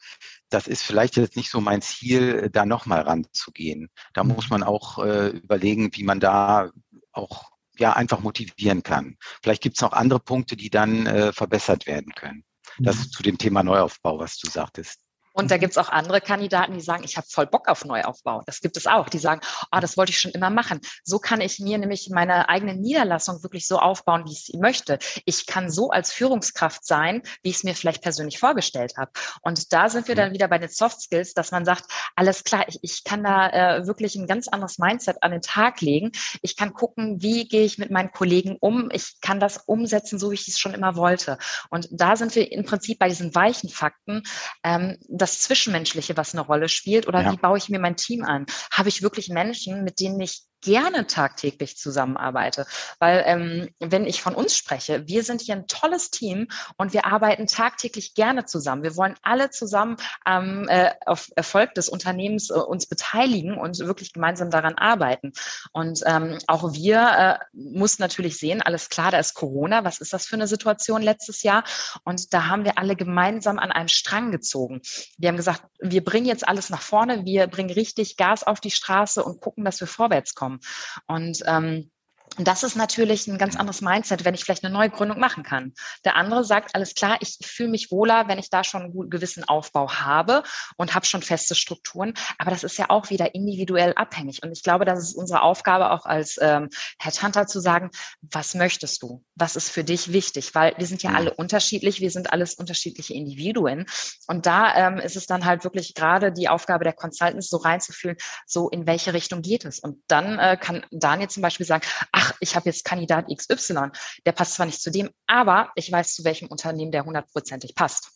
[0.48, 3.90] das ist vielleicht jetzt nicht so mein Ziel, da nochmal ranzugehen.
[4.14, 4.30] Da mhm.
[4.30, 6.70] muss man auch äh, überlegen, wie man da
[7.12, 9.18] auch ja einfach motivieren kann.
[9.42, 12.42] Vielleicht gibt es noch andere Punkte, die dann äh, verbessert werden können.
[12.78, 13.10] Das mhm.
[13.10, 15.04] zu dem Thema Neuaufbau, was du sagtest.
[15.38, 15.60] Und da mhm.
[15.60, 18.42] gibt es auch andere Kandidaten, die sagen, ich habe voll Bock auf Neuaufbau.
[18.44, 19.08] Das gibt es auch.
[19.08, 20.80] Die sagen, oh, das wollte ich schon immer machen.
[21.04, 24.98] So kann ich mir nämlich meine eigene Niederlassung wirklich so aufbauen, wie ich sie möchte.
[25.26, 29.12] Ich kann so als Führungskraft sein, wie ich es mir vielleicht persönlich vorgestellt habe.
[29.42, 31.84] Und da sind wir dann wieder bei den Soft Skills, dass man sagt,
[32.16, 35.80] alles klar, ich, ich kann da äh, wirklich ein ganz anderes Mindset an den Tag
[35.80, 36.10] legen.
[36.42, 38.90] Ich kann gucken, wie gehe ich mit meinen Kollegen um.
[38.92, 41.38] Ich kann das umsetzen, so wie ich es schon immer wollte.
[41.70, 44.24] Und da sind wir im Prinzip bei diesen weichen Fakten,
[44.64, 44.98] ähm,
[45.28, 47.06] das Zwischenmenschliche, was eine Rolle spielt?
[47.06, 47.32] Oder ja.
[47.32, 48.46] wie baue ich mir mein Team an?
[48.72, 52.66] Habe ich wirklich Menschen, mit denen ich gerne tagtäglich zusammenarbeite.
[52.98, 57.06] Weil ähm, wenn ich von uns spreche, wir sind hier ein tolles Team und wir
[57.06, 58.82] arbeiten tagtäglich gerne zusammen.
[58.82, 64.12] Wir wollen alle zusammen am äh, auf Erfolg des Unternehmens äh, uns beteiligen und wirklich
[64.12, 65.32] gemeinsam daran arbeiten.
[65.72, 69.84] Und ähm, auch wir äh, mussten natürlich sehen, alles klar, da ist Corona.
[69.84, 71.64] Was ist das für eine Situation letztes Jahr?
[72.04, 74.80] Und da haben wir alle gemeinsam an einem Strang gezogen.
[75.16, 78.70] Wir haben gesagt, wir bringen jetzt alles nach vorne, wir bringen richtig Gas auf die
[78.70, 80.60] Straße und gucken, dass wir vorwärts kommen bekommen.
[81.06, 81.90] Und ähm,
[82.36, 85.42] und das ist natürlich ein ganz anderes Mindset, wenn ich vielleicht eine neue Gründung machen
[85.42, 85.72] kann.
[86.04, 89.44] Der andere sagt, alles klar, ich fühle mich wohler, wenn ich da schon einen gewissen
[89.44, 90.42] Aufbau habe
[90.76, 92.14] und habe schon feste Strukturen.
[92.38, 94.42] Aber das ist ja auch wieder individuell abhängig.
[94.42, 96.68] Und ich glaube, das ist unsere Aufgabe auch als ähm,
[97.00, 99.24] Headhunter zu sagen, was möchtest du?
[99.34, 100.54] Was ist für dich wichtig?
[100.54, 103.86] Weil wir sind ja alle unterschiedlich, wir sind alles unterschiedliche Individuen.
[104.26, 108.16] Und da ähm, ist es dann halt wirklich gerade die Aufgabe der Consultants, so reinzufühlen,
[108.46, 109.78] so in welche Richtung geht es.
[109.78, 111.84] Und dann äh, kann Daniel zum Beispiel sagen,
[112.18, 113.90] ach, ich habe jetzt Kandidat XY,
[114.26, 118.10] der passt zwar nicht zu dem, aber ich weiß, zu welchem Unternehmen der hundertprozentig passt.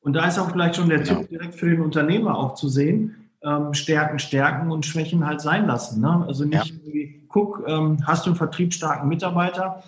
[0.00, 1.20] Und da ist auch vielleicht schon der genau.
[1.20, 5.66] Tipp direkt für den Unternehmer auch zu sehen, ähm, Stärken stärken und Schwächen halt sein
[5.66, 6.00] lassen.
[6.00, 6.24] Ne?
[6.26, 6.74] Also nicht ja.
[6.74, 9.82] irgendwie, guck, ähm, hast du einen vertriebsstarken Mitarbeiter,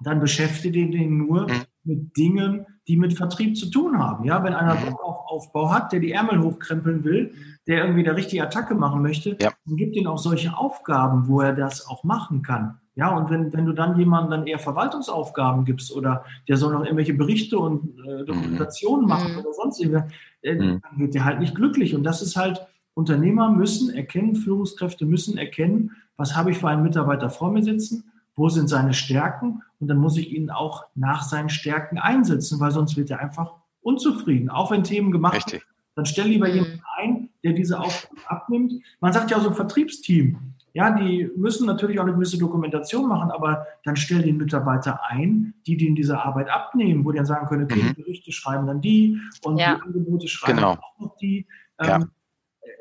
[0.00, 1.62] dann beschäftige den nur mhm.
[1.84, 4.24] mit Dingen, die mit Vertrieb zu tun haben.
[4.24, 4.76] Ja, wenn einer.
[4.76, 7.34] Bock auf Aufbau hat, der die Ärmel hochkrempeln will,
[7.66, 9.52] der irgendwie der richtige Attacke machen möchte, ja.
[9.66, 12.78] dann gibt ihm auch solche Aufgaben, wo er das auch machen kann.
[12.94, 16.84] Ja, und wenn, wenn du dann jemandem dann eher Verwaltungsaufgaben gibst oder der soll noch
[16.84, 19.08] irgendwelche Berichte und äh, Dokumentationen mhm.
[19.08, 19.38] machen mhm.
[19.40, 20.10] oder sonst irgendwas,
[20.42, 20.80] äh, mhm.
[20.80, 21.94] dann wird der halt nicht glücklich.
[21.94, 26.82] Und das ist halt, Unternehmer müssen erkennen, Führungskräfte müssen erkennen, was habe ich für einen
[26.82, 31.22] Mitarbeiter vor mir sitzen, wo sind seine Stärken und dann muss ich ihn auch nach
[31.22, 34.50] seinen Stärken einsetzen, weil sonst wird er einfach unzufrieden.
[34.50, 36.54] Auch wenn Themen gemacht werden, dann stell lieber mhm.
[36.54, 38.74] jemanden ein, der diese Aufgabe abnimmt.
[39.00, 40.38] Man sagt ja auch so ein Vertriebsteam.
[40.74, 45.54] Ja, die müssen natürlich auch eine gewisse Dokumentation machen, aber dann stell den Mitarbeiter ein,
[45.66, 47.94] die denen diese Arbeit abnehmen, wo die dann sagen können, okay, mhm.
[47.94, 49.76] die Berichte schreiben dann die und ja.
[49.76, 50.72] die Angebote schreiben genau.
[50.72, 51.46] auch noch die.
[51.78, 52.00] Ähm, ja.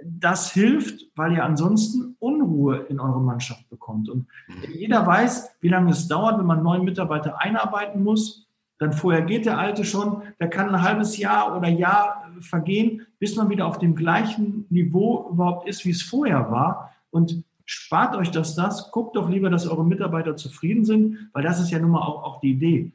[0.07, 4.09] Das hilft, weil ihr ansonsten Unruhe in eure Mannschaft bekommt.
[4.09, 4.27] Und
[4.73, 8.47] jeder weiß, wie lange es dauert, wenn man neuen Mitarbeiter einarbeiten muss.
[8.77, 13.35] Dann vorher geht der alte schon, der kann ein halbes Jahr oder Jahr vergehen, bis
[13.35, 16.91] man wieder auf dem gleichen Niveau überhaupt ist, wie es vorher war.
[17.09, 21.59] Und spart euch das das, guckt doch lieber, dass eure Mitarbeiter zufrieden sind, weil das
[21.59, 22.91] ist ja nun mal auch, auch die Idee.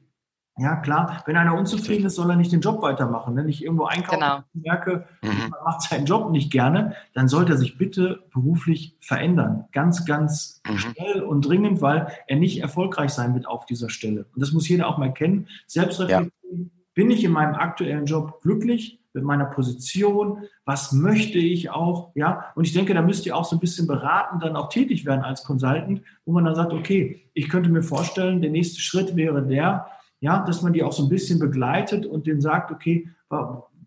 [0.60, 3.34] Ja, klar, wenn einer unzufrieden ist, soll er nicht den Job weitermachen.
[3.34, 4.40] Wenn ich irgendwo einkaufe genau.
[4.52, 5.48] merke, mhm.
[5.50, 9.64] man macht seinen Job nicht gerne, dann sollte er sich bitte beruflich verändern.
[9.72, 10.76] Ganz, ganz mhm.
[10.76, 14.26] schnell und dringend, weil er nicht erfolgreich sein wird auf dieser Stelle.
[14.34, 15.48] Und das muss jeder auch mal kennen.
[15.66, 16.58] Selbstreflexion, ja.
[16.92, 18.98] bin ich in meinem aktuellen Job glücklich?
[19.12, 23.44] mit meiner Position, was möchte ich auch, ja, und ich denke, da müsst ihr auch
[23.44, 27.28] so ein bisschen beraten, dann auch tätig werden als Consultant, wo man dann sagt, okay,
[27.34, 29.88] ich könnte mir vorstellen, der nächste Schritt wäre der,
[30.20, 33.08] ja, dass man die auch so ein bisschen begleitet und denen sagt, okay,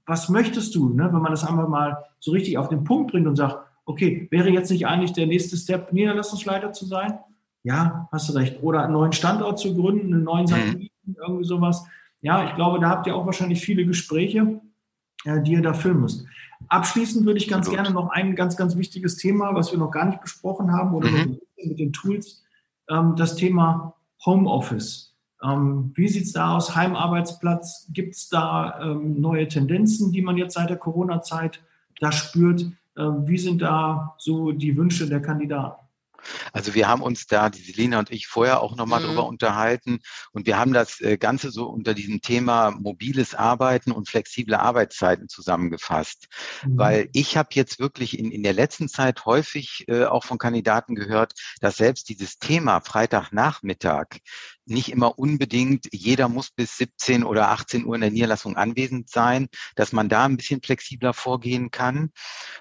[0.05, 1.09] was möchtest du, ne?
[1.11, 4.49] wenn man das einmal mal so richtig auf den Punkt bringt und sagt, okay, wäre
[4.49, 7.19] jetzt nicht eigentlich der nächste Step, Niederlassungsleiter zu sein?
[7.63, 8.61] Ja, hast du recht.
[8.61, 10.47] Oder einen neuen Standort zu gründen, einen neuen mhm.
[10.47, 11.85] Satelliten, irgendwie sowas.
[12.21, 14.61] Ja, ich glaube, da habt ihr auch wahrscheinlich viele Gespräche
[15.25, 16.25] äh, die ihr da füllen müsst.
[16.67, 17.85] Abschließend würde ich ganz Absolut.
[17.85, 21.09] gerne noch ein ganz, ganz wichtiges Thema, was wir noch gar nicht besprochen haben oder
[21.09, 21.39] mhm.
[21.57, 22.43] mit den Tools,
[22.89, 25.12] ähm, das Thema Homeoffice.
[25.43, 26.75] Ähm, wie sieht es da aus?
[26.75, 27.89] Heimarbeitsplatz?
[27.91, 31.61] Gibt es da ähm, neue Tendenzen, die man jetzt seit der Corona-Zeit
[31.99, 32.61] da spürt?
[32.95, 35.82] Äh, wie sind da so die Wünsche der Kandidaten?
[36.51, 39.07] Also wir haben uns da, die Selina und ich, vorher auch nochmal mhm.
[39.07, 39.99] drüber unterhalten
[40.31, 45.27] und wir haben das äh, Ganze so unter diesem Thema mobiles Arbeiten und flexible Arbeitszeiten
[45.27, 46.27] zusammengefasst.
[46.65, 46.77] Mhm.
[46.77, 50.95] Weil ich habe jetzt wirklich in, in der letzten Zeit häufig äh, auch von Kandidaten
[50.95, 54.19] gehört, dass selbst dieses Thema Freitagnachmittag
[54.65, 59.49] nicht immer unbedingt, jeder muss bis 17 oder 18 Uhr in der Niederlassung anwesend sein,
[59.75, 62.11] dass man da ein bisschen flexibler vorgehen kann.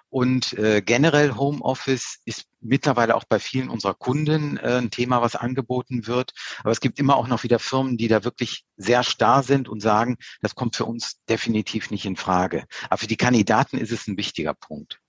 [0.08, 5.36] Und äh, generell Homeoffice ist mittlerweile auch bei vielen unserer Kunden äh, ein Thema, was
[5.36, 6.32] angeboten wird.
[6.60, 9.80] Aber es gibt immer auch noch wieder Firmen, die da wirklich sehr starr sind und
[9.80, 12.64] sagen, das kommt für uns definitiv nicht in Frage.
[12.88, 15.00] Aber für die Kandidaten ist es ein wichtiger Punkt.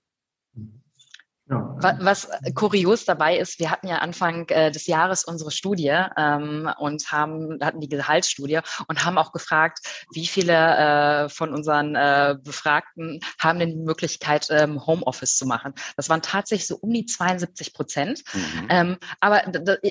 [1.50, 1.76] Ja.
[2.00, 7.12] Was kurios dabei ist, wir hatten ja Anfang äh, des Jahres unsere Studie ähm, und
[7.12, 9.80] haben hatten die Gehaltsstudie und haben auch gefragt,
[10.14, 15.74] wie viele äh, von unseren äh, Befragten haben denn die Möglichkeit, ähm, Homeoffice zu machen.
[15.98, 18.22] Das waren tatsächlich so um die 72 Prozent.
[18.32, 18.66] Mhm.
[18.70, 19.42] Ähm, aber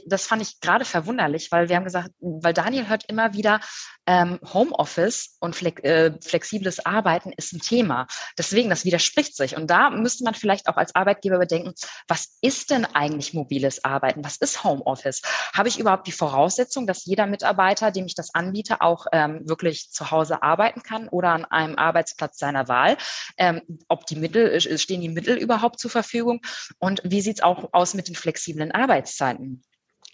[0.08, 3.60] das fand ich gerade verwunderlich, weil wir haben gesagt, weil Daniel hört immer wieder,
[4.06, 8.08] ähm, Homeoffice und flex äh, flexibles Arbeiten ist ein Thema.
[8.38, 9.56] Deswegen, das widerspricht sich.
[9.56, 11.74] Und da müsste man vielleicht auch als Arbeitgeber überdenken,
[12.08, 14.24] was ist denn eigentlich mobiles Arbeiten?
[14.24, 15.22] Was ist Homeoffice?
[15.54, 19.92] Habe ich überhaupt die Voraussetzung, dass jeder Mitarbeiter, dem ich das anbiete, auch ähm, wirklich
[19.92, 22.98] zu Hause arbeiten kann oder an einem Arbeitsplatz seiner Wahl?
[23.38, 26.42] Ähm, ob die Mittel, äh, stehen die Mittel überhaupt zur Verfügung?
[26.80, 29.64] Und wie sieht es auch aus mit den flexiblen Arbeitszeiten?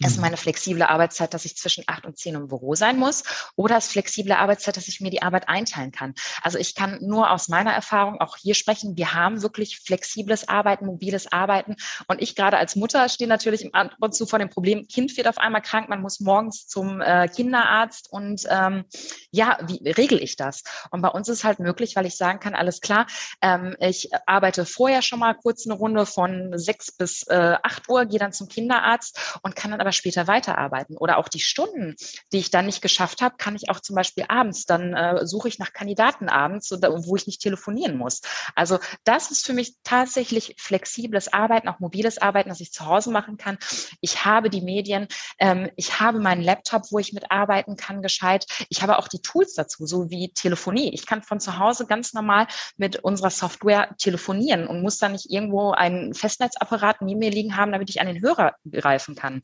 [0.00, 0.22] Ist mhm.
[0.22, 3.22] meine flexible Arbeitszeit, dass ich zwischen acht und zehn im Büro sein muss?
[3.56, 6.14] Oder ist flexible Arbeitszeit, dass ich mir die Arbeit einteilen kann?
[6.42, 8.96] Also ich kann nur aus meiner Erfahrung auch hier sprechen.
[8.96, 11.76] Wir haben wirklich flexibles Arbeiten, mobiles Arbeiten.
[12.08, 15.28] Und ich gerade als Mutter stehe natürlich ab und zu vor dem Problem, Kind wird
[15.28, 18.84] auf einmal krank, man muss morgens zum äh, Kinderarzt und ähm,
[19.30, 20.62] ja, wie regel ich das?
[20.90, 23.06] Und bei uns ist halt möglich, weil ich sagen kann, alles klar,
[23.42, 28.06] ähm, ich arbeite vorher schon mal kurz eine Runde von sechs bis äh, acht Uhr,
[28.06, 30.96] gehe dann zum Kinderarzt und kann dann aber aber später weiterarbeiten.
[30.96, 31.96] Oder auch die Stunden,
[32.32, 35.48] die ich dann nicht geschafft habe, kann ich auch zum Beispiel abends, dann äh, suche
[35.48, 38.20] ich nach Kandidaten abends, wo ich nicht telefonieren muss.
[38.54, 43.10] Also das ist für mich tatsächlich flexibles Arbeiten, auch mobiles Arbeiten, das ich zu Hause
[43.10, 43.58] machen kann.
[44.00, 48.46] Ich habe die Medien, ähm, ich habe meinen Laptop, wo ich mitarbeiten kann, gescheit.
[48.68, 50.94] Ich habe auch die Tools dazu, so wie Telefonie.
[50.94, 55.30] Ich kann von zu Hause ganz normal mit unserer Software telefonieren und muss dann nicht
[55.30, 59.42] irgendwo einen Festnetzapparat neben mir liegen haben, damit ich an den Hörer greifen kann.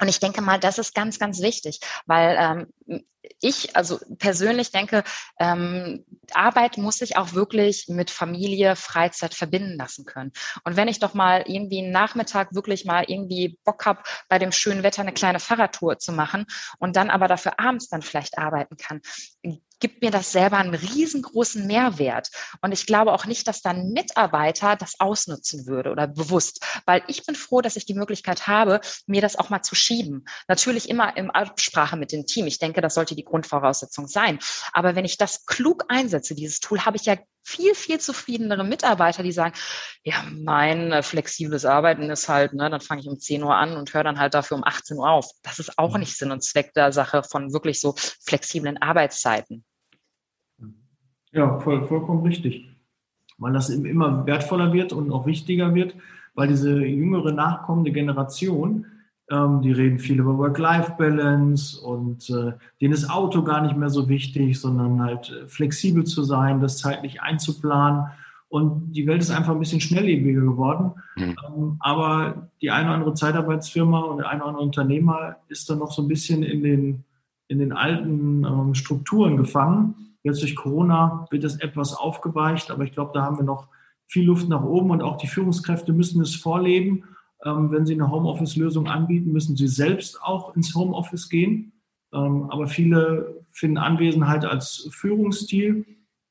[0.00, 3.00] Und ich denke mal, das ist ganz, ganz wichtig, weil ähm,
[3.40, 5.04] ich also persönlich denke,
[5.38, 10.32] ähm, Arbeit muss sich auch wirklich mit Familie, Freizeit verbinden lassen können.
[10.64, 14.52] Und wenn ich doch mal irgendwie einen Nachmittag wirklich mal irgendwie Bock habe, bei dem
[14.52, 16.46] schönen Wetter eine kleine Fahrradtour zu machen
[16.78, 19.00] und dann aber dafür abends dann vielleicht arbeiten kann,
[19.80, 22.30] gibt mir das selber einen riesengroßen Mehrwert.
[22.60, 27.24] Und ich glaube auch nicht, dass dann Mitarbeiter das ausnutzen würde oder bewusst, weil ich
[27.26, 30.24] bin froh, dass ich die Möglichkeit habe, mir das auch mal zu schieben.
[30.48, 32.46] Natürlich immer im Absprache mit dem Team.
[32.46, 34.38] Ich denke, das sollte die Grundvoraussetzung sein.
[34.72, 39.22] Aber wenn ich das klug einsetze, dieses Tool, habe ich ja viel, viel zufriedenere Mitarbeiter,
[39.22, 39.54] die sagen,
[40.04, 43.76] ja, mein äh, flexibles Arbeiten ist halt, ne, dann fange ich um 10 Uhr an
[43.76, 45.30] und höre dann halt dafür um 18 Uhr auf.
[45.42, 46.00] Das ist auch mhm.
[46.00, 49.64] nicht Sinn und Zweck der Sache von wirklich so flexiblen Arbeitszeiten.
[51.32, 52.68] Ja, voll, vollkommen richtig.
[53.38, 55.94] Weil das immer wertvoller wird und auch wichtiger wird,
[56.34, 58.86] weil diese jüngere nachkommende Generation,
[59.30, 64.08] ähm, die reden viel über Work-Life-Balance und äh, denen ist Auto gar nicht mehr so
[64.08, 68.06] wichtig, sondern halt äh, flexibel zu sein, das zeitlich einzuplanen.
[68.48, 70.92] Und die Welt ist einfach ein bisschen schnelllebiger geworden.
[71.16, 71.36] Mhm.
[71.46, 75.78] Ähm, aber die eine oder andere Zeitarbeitsfirma und der eine oder andere Unternehmer ist dann
[75.78, 77.04] noch so ein bisschen in den,
[77.46, 80.09] in den alten ähm, Strukturen gefangen.
[80.22, 83.68] Jetzt durch Corona wird das etwas aufgeweicht, aber ich glaube, da haben wir noch
[84.06, 87.04] viel Luft nach oben und auch die Führungskräfte müssen es vorleben
[87.44, 91.72] ähm, wenn Sie eine Homeoffice-Lösung anbieten, müssen Sie selbst auch ins Homeoffice gehen.
[92.12, 95.86] Ähm, aber viele finden Anwesenheit als Führungsstil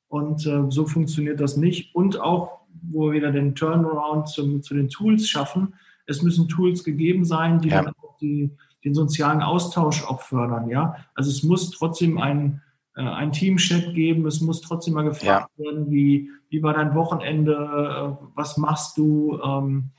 [0.07, 1.95] und äh, so funktioniert das nicht.
[1.95, 5.73] Und auch, wo wir wieder den Turnaround zum, zu den Tools schaffen,
[6.05, 7.83] es müssen Tools gegeben sein, die ja.
[7.83, 8.51] dann auch die,
[8.83, 10.69] den sozialen Austausch auch fördern.
[10.69, 10.95] Ja?
[11.15, 12.61] Also es muss trotzdem ein,
[12.99, 15.63] äh, ein Team-Chat geben, es muss trotzdem mal gefragt ja.
[15.63, 19.91] werden, wie, wie war dein Wochenende, äh, was machst du, ähm,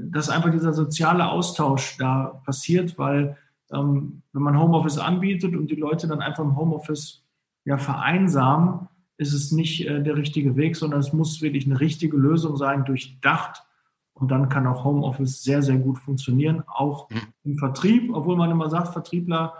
[0.00, 3.36] dass einfach dieser soziale Austausch da passiert, weil
[3.72, 7.24] ähm, wenn man Homeoffice anbietet und die Leute dann einfach im Homeoffice
[7.64, 8.86] ja vereinsamen,
[9.16, 12.84] ist es nicht äh, der richtige Weg, sondern es muss wirklich eine richtige Lösung sein,
[12.84, 13.64] durchdacht.
[14.12, 17.22] Und dann kann auch Homeoffice sehr, sehr gut funktionieren, auch mhm.
[17.42, 19.54] im Vertrieb, obwohl man immer sagt, Vertriebler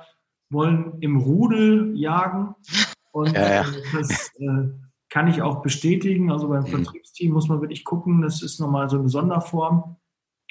[0.51, 2.55] wollen im Rudel jagen.
[3.13, 3.61] Und ja, ja.
[3.63, 4.69] Äh, das äh,
[5.09, 6.31] kann ich auch bestätigen.
[6.31, 6.69] Also beim mhm.
[6.69, 9.97] Vertriebsteam muss man wirklich gucken, das ist nochmal so eine Sonderform.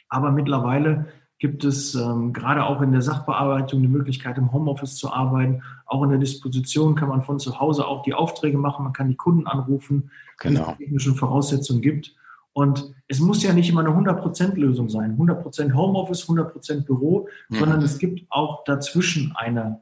[0.10, 1.08] Aber mittlerweile
[1.40, 5.64] gibt es ähm, gerade auch in der Sachbearbeitung die Möglichkeit, im Homeoffice zu arbeiten.
[5.86, 9.10] Auch in der Disposition kann man von zu Hause auch die Aufträge machen, man kann
[9.10, 10.62] die Kunden anrufen, genau.
[10.62, 12.16] wenn es technische Voraussetzungen gibt.
[12.54, 15.18] Und es muss ja nicht immer eine 100%-Lösung sein.
[15.18, 17.56] 100% Homeoffice, 100% Büro, mhm.
[17.58, 19.82] sondern es gibt auch dazwischen eine,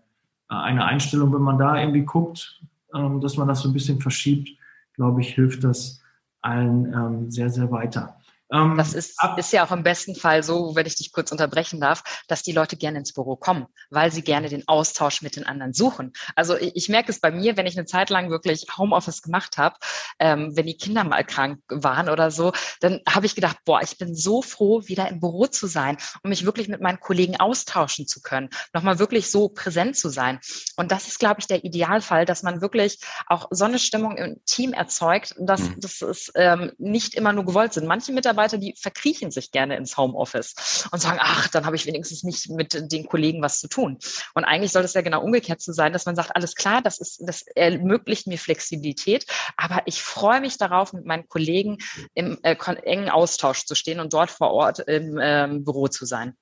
[0.62, 1.34] eine Einstellung.
[1.34, 2.62] Wenn man da irgendwie guckt,
[2.94, 4.50] ähm, dass man das so ein bisschen verschiebt,
[4.94, 6.02] glaube ich, hilft das
[6.42, 8.18] allen ähm, sehr, sehr weiter.
[8.54, 11.82] Ähm, das ist, ist ja auch im besten Fall so, wenn ich dich kurz unterbrechen
[11.82, 15.46] darf, dass die Leute gerne ins Büro kommen, weil sie gerne den Austausch mit den
[15.46, 16.14] anderen suchen.
[16.36, 19.58] Also ich, ich merke es bei mir, wenn ich eine Zeit lang wirklich Homeoffice gemacht
[19.58, 19.76] habe,
[20.20, 23.98] ähm, wenn die Kinder mal krank waren oder so, dann habe ich gedacht, boah, ich
[23.98, 28.08] bin so froh, wieder im Büro zu sein und mich wirklich mit meinen Kollegen austauschen
[28.08, 30.40] zu können, nochmal wirklich so präsent zu sein.
[30.78, 34.40] Und das ist, glaube ich, der Idealfall, dass man wirklich auch so eine Stimmung im
[34.46, 35.76] Team erzeugt, dass mhm.
[35.80, 37.88] das ist ähm, nicht immer nur gewollt sind.
[37.88, 41.86] Manche Mitarbeiter Mitarbeiter, die verkriechen sich gerne ins Homeoffice und sagen, ach, dann habe ich
[41.86, 43.98] wenigstens nicht mit den Kollegen was zu tun.
[44.34, 47.00] Und eigentlich soll es ja genau umgekehrt zu sein, dass man sagt, alles klar, das
[47.00, 49.26] ist, das ermöglicht mir Flexibilität,
[49.58, 51.78] aber ich freue mich darauf, mit meinen Kollegen
[52.14, 56.36] im äh, engen Austausch zu stehen und dort vor Ort im ähm, Büro zu sein.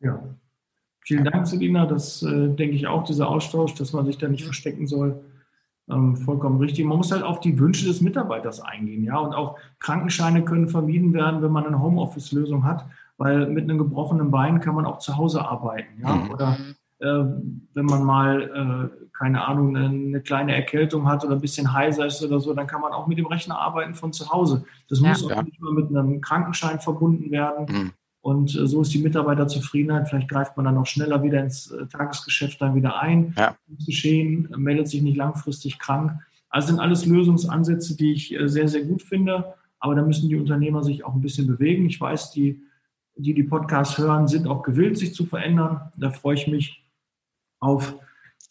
[0.00, 0.22] Ja.
[1.02, 1.86] Vielen Dank, Selina.
[1.86, 5.24] Das äh, denke ich auch, dieser Austausch, dass man sich da nicht verstecken soll
[5.88, 6.84] ähm, vollkommen richtig.
[6.84, 9.18] Man muss halt auf die Wünsche des Mitarbeiters eingehen, ja.
[9.18, 12.86] Und auch Krankenscheine können vermieden werden, wenn man eine Homeoffice-Lösung hat,
[13.18, 16.14] weil mit einem gebrochenen Bein kann man auch zu Hause arbeiten, ja.
[16.14, 16.30] Mhm.
[16.30, 16.56] Oder
[17.00, 17.24] äh,
[17.74, 22.06] wenn man mal, äh, keine Ahnung, eine, eine, kleine Erkältung hat oder ein bisschen heiser
[22.06, 24.64] ist oder so, dann kann man auch mit dem Rechner arbeiten von zu Hause.
[24.88, 25.42] Das ja, muss auch ja.
[25.42, 27.66] nicht mal mit einem Krankenschein verbunden werden.
[27.68, 27.92] Mhm.
[28.20, 30.08] Und äh, so ist die Mitarbeiterzufriedenheit.
[30.08, 33.34] Vielleicht greift man dann auch schneller wieder ins äh, Tagesgeschäft dann wieder ein.
[33.36, 33.56] Ja.
[33.86, 36.20] Geschehen, meldet sich nicht langfristig krank.
[36.50, 39.54] Also sind alles Lösungsansätze, die ich äh, sehr, sehr gut finde.
[39.78, 41.86] Aber da müssen die Unternehmer sich auch ein bisschen bewegen.
[41.86, 42.62] Ich weiß, die,
[43.16, 45.90] die die Podcasts hören, sind auch gewillt, sich zu verändern.
[45.96, 46.84] Da freue ich mich
[47.60, 47.96] auf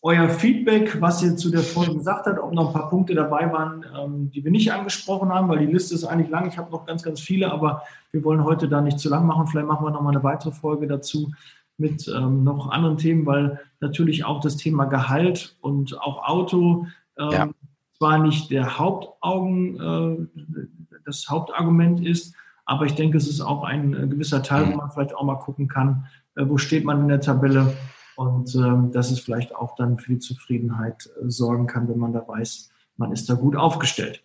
[0.02, 3.52] euer Feedback, was ihr zu der Folge gesagt habt, ob noch ein paar Punkte dabei
[3.52, 6.47] waren, ähm, die wir nicht angesprochen haben, weil die Liste ist eigentlich lang.
[6.47, 9.47] Ich habe noch ganz, ganz viele, aber wir wollen heute da nicht zu lang machen.
[9.47, 11.32] Vielleicht machen wir noch mal eine weitere Folge dazu
[11.78, 16.88] mit ähm, noch anderen Themen, weil natürlich auch das Thema Gehalt und auch Auto
[17.18, 17.50] ähm, ja.
[17.97, 22.36] zwar nicht der Hauptaugen, äh, das Hauptargument ist,
[22.66, 24.78] aber ich denke, es ist auch ein äh, gewisser Teil, wo mhm.
[24.78, 27.74] man vielleicht auch mal gucken kann, äh, wo steht man in der Tabelle
[28.20, 32.11] und ähm, dass es vielleicht auch dann für die Zufriedenheit äh, sorgen kann, wenn man
[32.11, 34.22] da weiß, man ist da gut aufgestellt.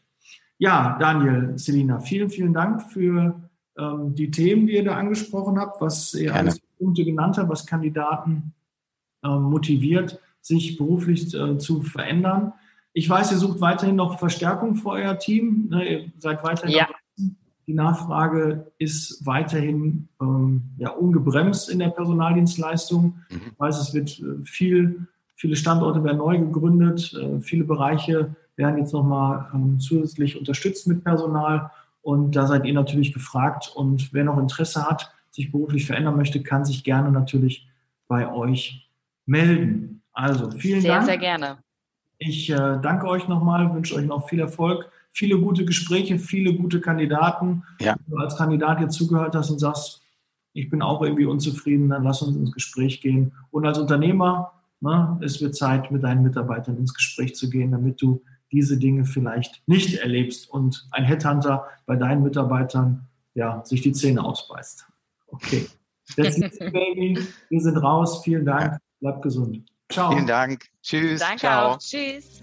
[0.58, 3.40] Ja, Daniel, Selina, vielen, vielen Dank für
[3.78, 6.40] ähm, die Themen, die ihr da angesprochen habt, was ihr Gerne.
[6.40, 8.52] alles Punkte genannt habt, was Kandidaten
[9.24, 12.52] ähm, motiviert, sich beruflich äh, zu verändern.
[12.94, 15.68] Ich weiß, ihr sucht weiterhin noch Verstärkung für euer Team.
[15.70, 16.88] Ne, ihr seid weiterhin ja.
[17.66, 23.16] Die Nachfrage ist weiterhin ähm, ja, ungebremst in der Personaldienstleistung.
[23.30, 23.40] Mhm.
[23.52, 28.78] Ich weiß, es wird äh, viel, viele Standorte werden neu gegründet, äh, viele Bereiche werden
[28.78, 31.70] jetzt nochmal ähm, zusätzlich unterstützt mit Personal.
[32.02, 33.72] Und da seid ihr natürlich gefragt.
[33.74, 37.66] Und wer noch Interesse hat, sich beruflich verändern möchte, kann sich gerne natürlich
[38.08, 38.88] bei euch
[39.26, 40.02] melden.
[40.12, 41.06] Also vielen sehr, Dank.
[41.06, 41.58] Sehr, sehr gerne.
[42.18, 46.80] Ich äh, danke euch nochmal, wünsche euch noch viel Erfolg, viele gute Gespräche, viele gute
[46.80, 47.62] Kandidaten.
[47.80, 47.96] Ja.
[48.06, 50.02] Wenn du als Kandidat jetzt zugehört hast und sagst,
[50.52, 53.32] ich bin auch irgendwie unzufrieden, dann lass uns ins Gespräch gehen.
[53.50, 58.02] Und als Unternehmer, ne, es wird Zeit, mit deinen Mitarbeitern ins Gespräch zu gehen, damit
[58.02, 63.92] du diese Dinge vielleicht nicht erlebst und ein Headhunter bei deinen Mitarbeitern ja, sich die
[63.92, 64.86] Zähne ausbeißt.
[65.28, 65.66] Okay.
[66.16, 67.18] That's it, baby.
[67.48, 68.22] Wir sind raus.
[68.22, 68.78] Vielen Dank.
[69.00, 69.64] Bleib gesund.
[69.90, 70.12] Ciao.
[70.12, 70.66] Vielen Dank.
[70.82, 71.20] Tschüss.
[71.20, 71.72] Danke Ciao.
[71.72, 71.78] auch.
[71.78, 72.42] Tschüss.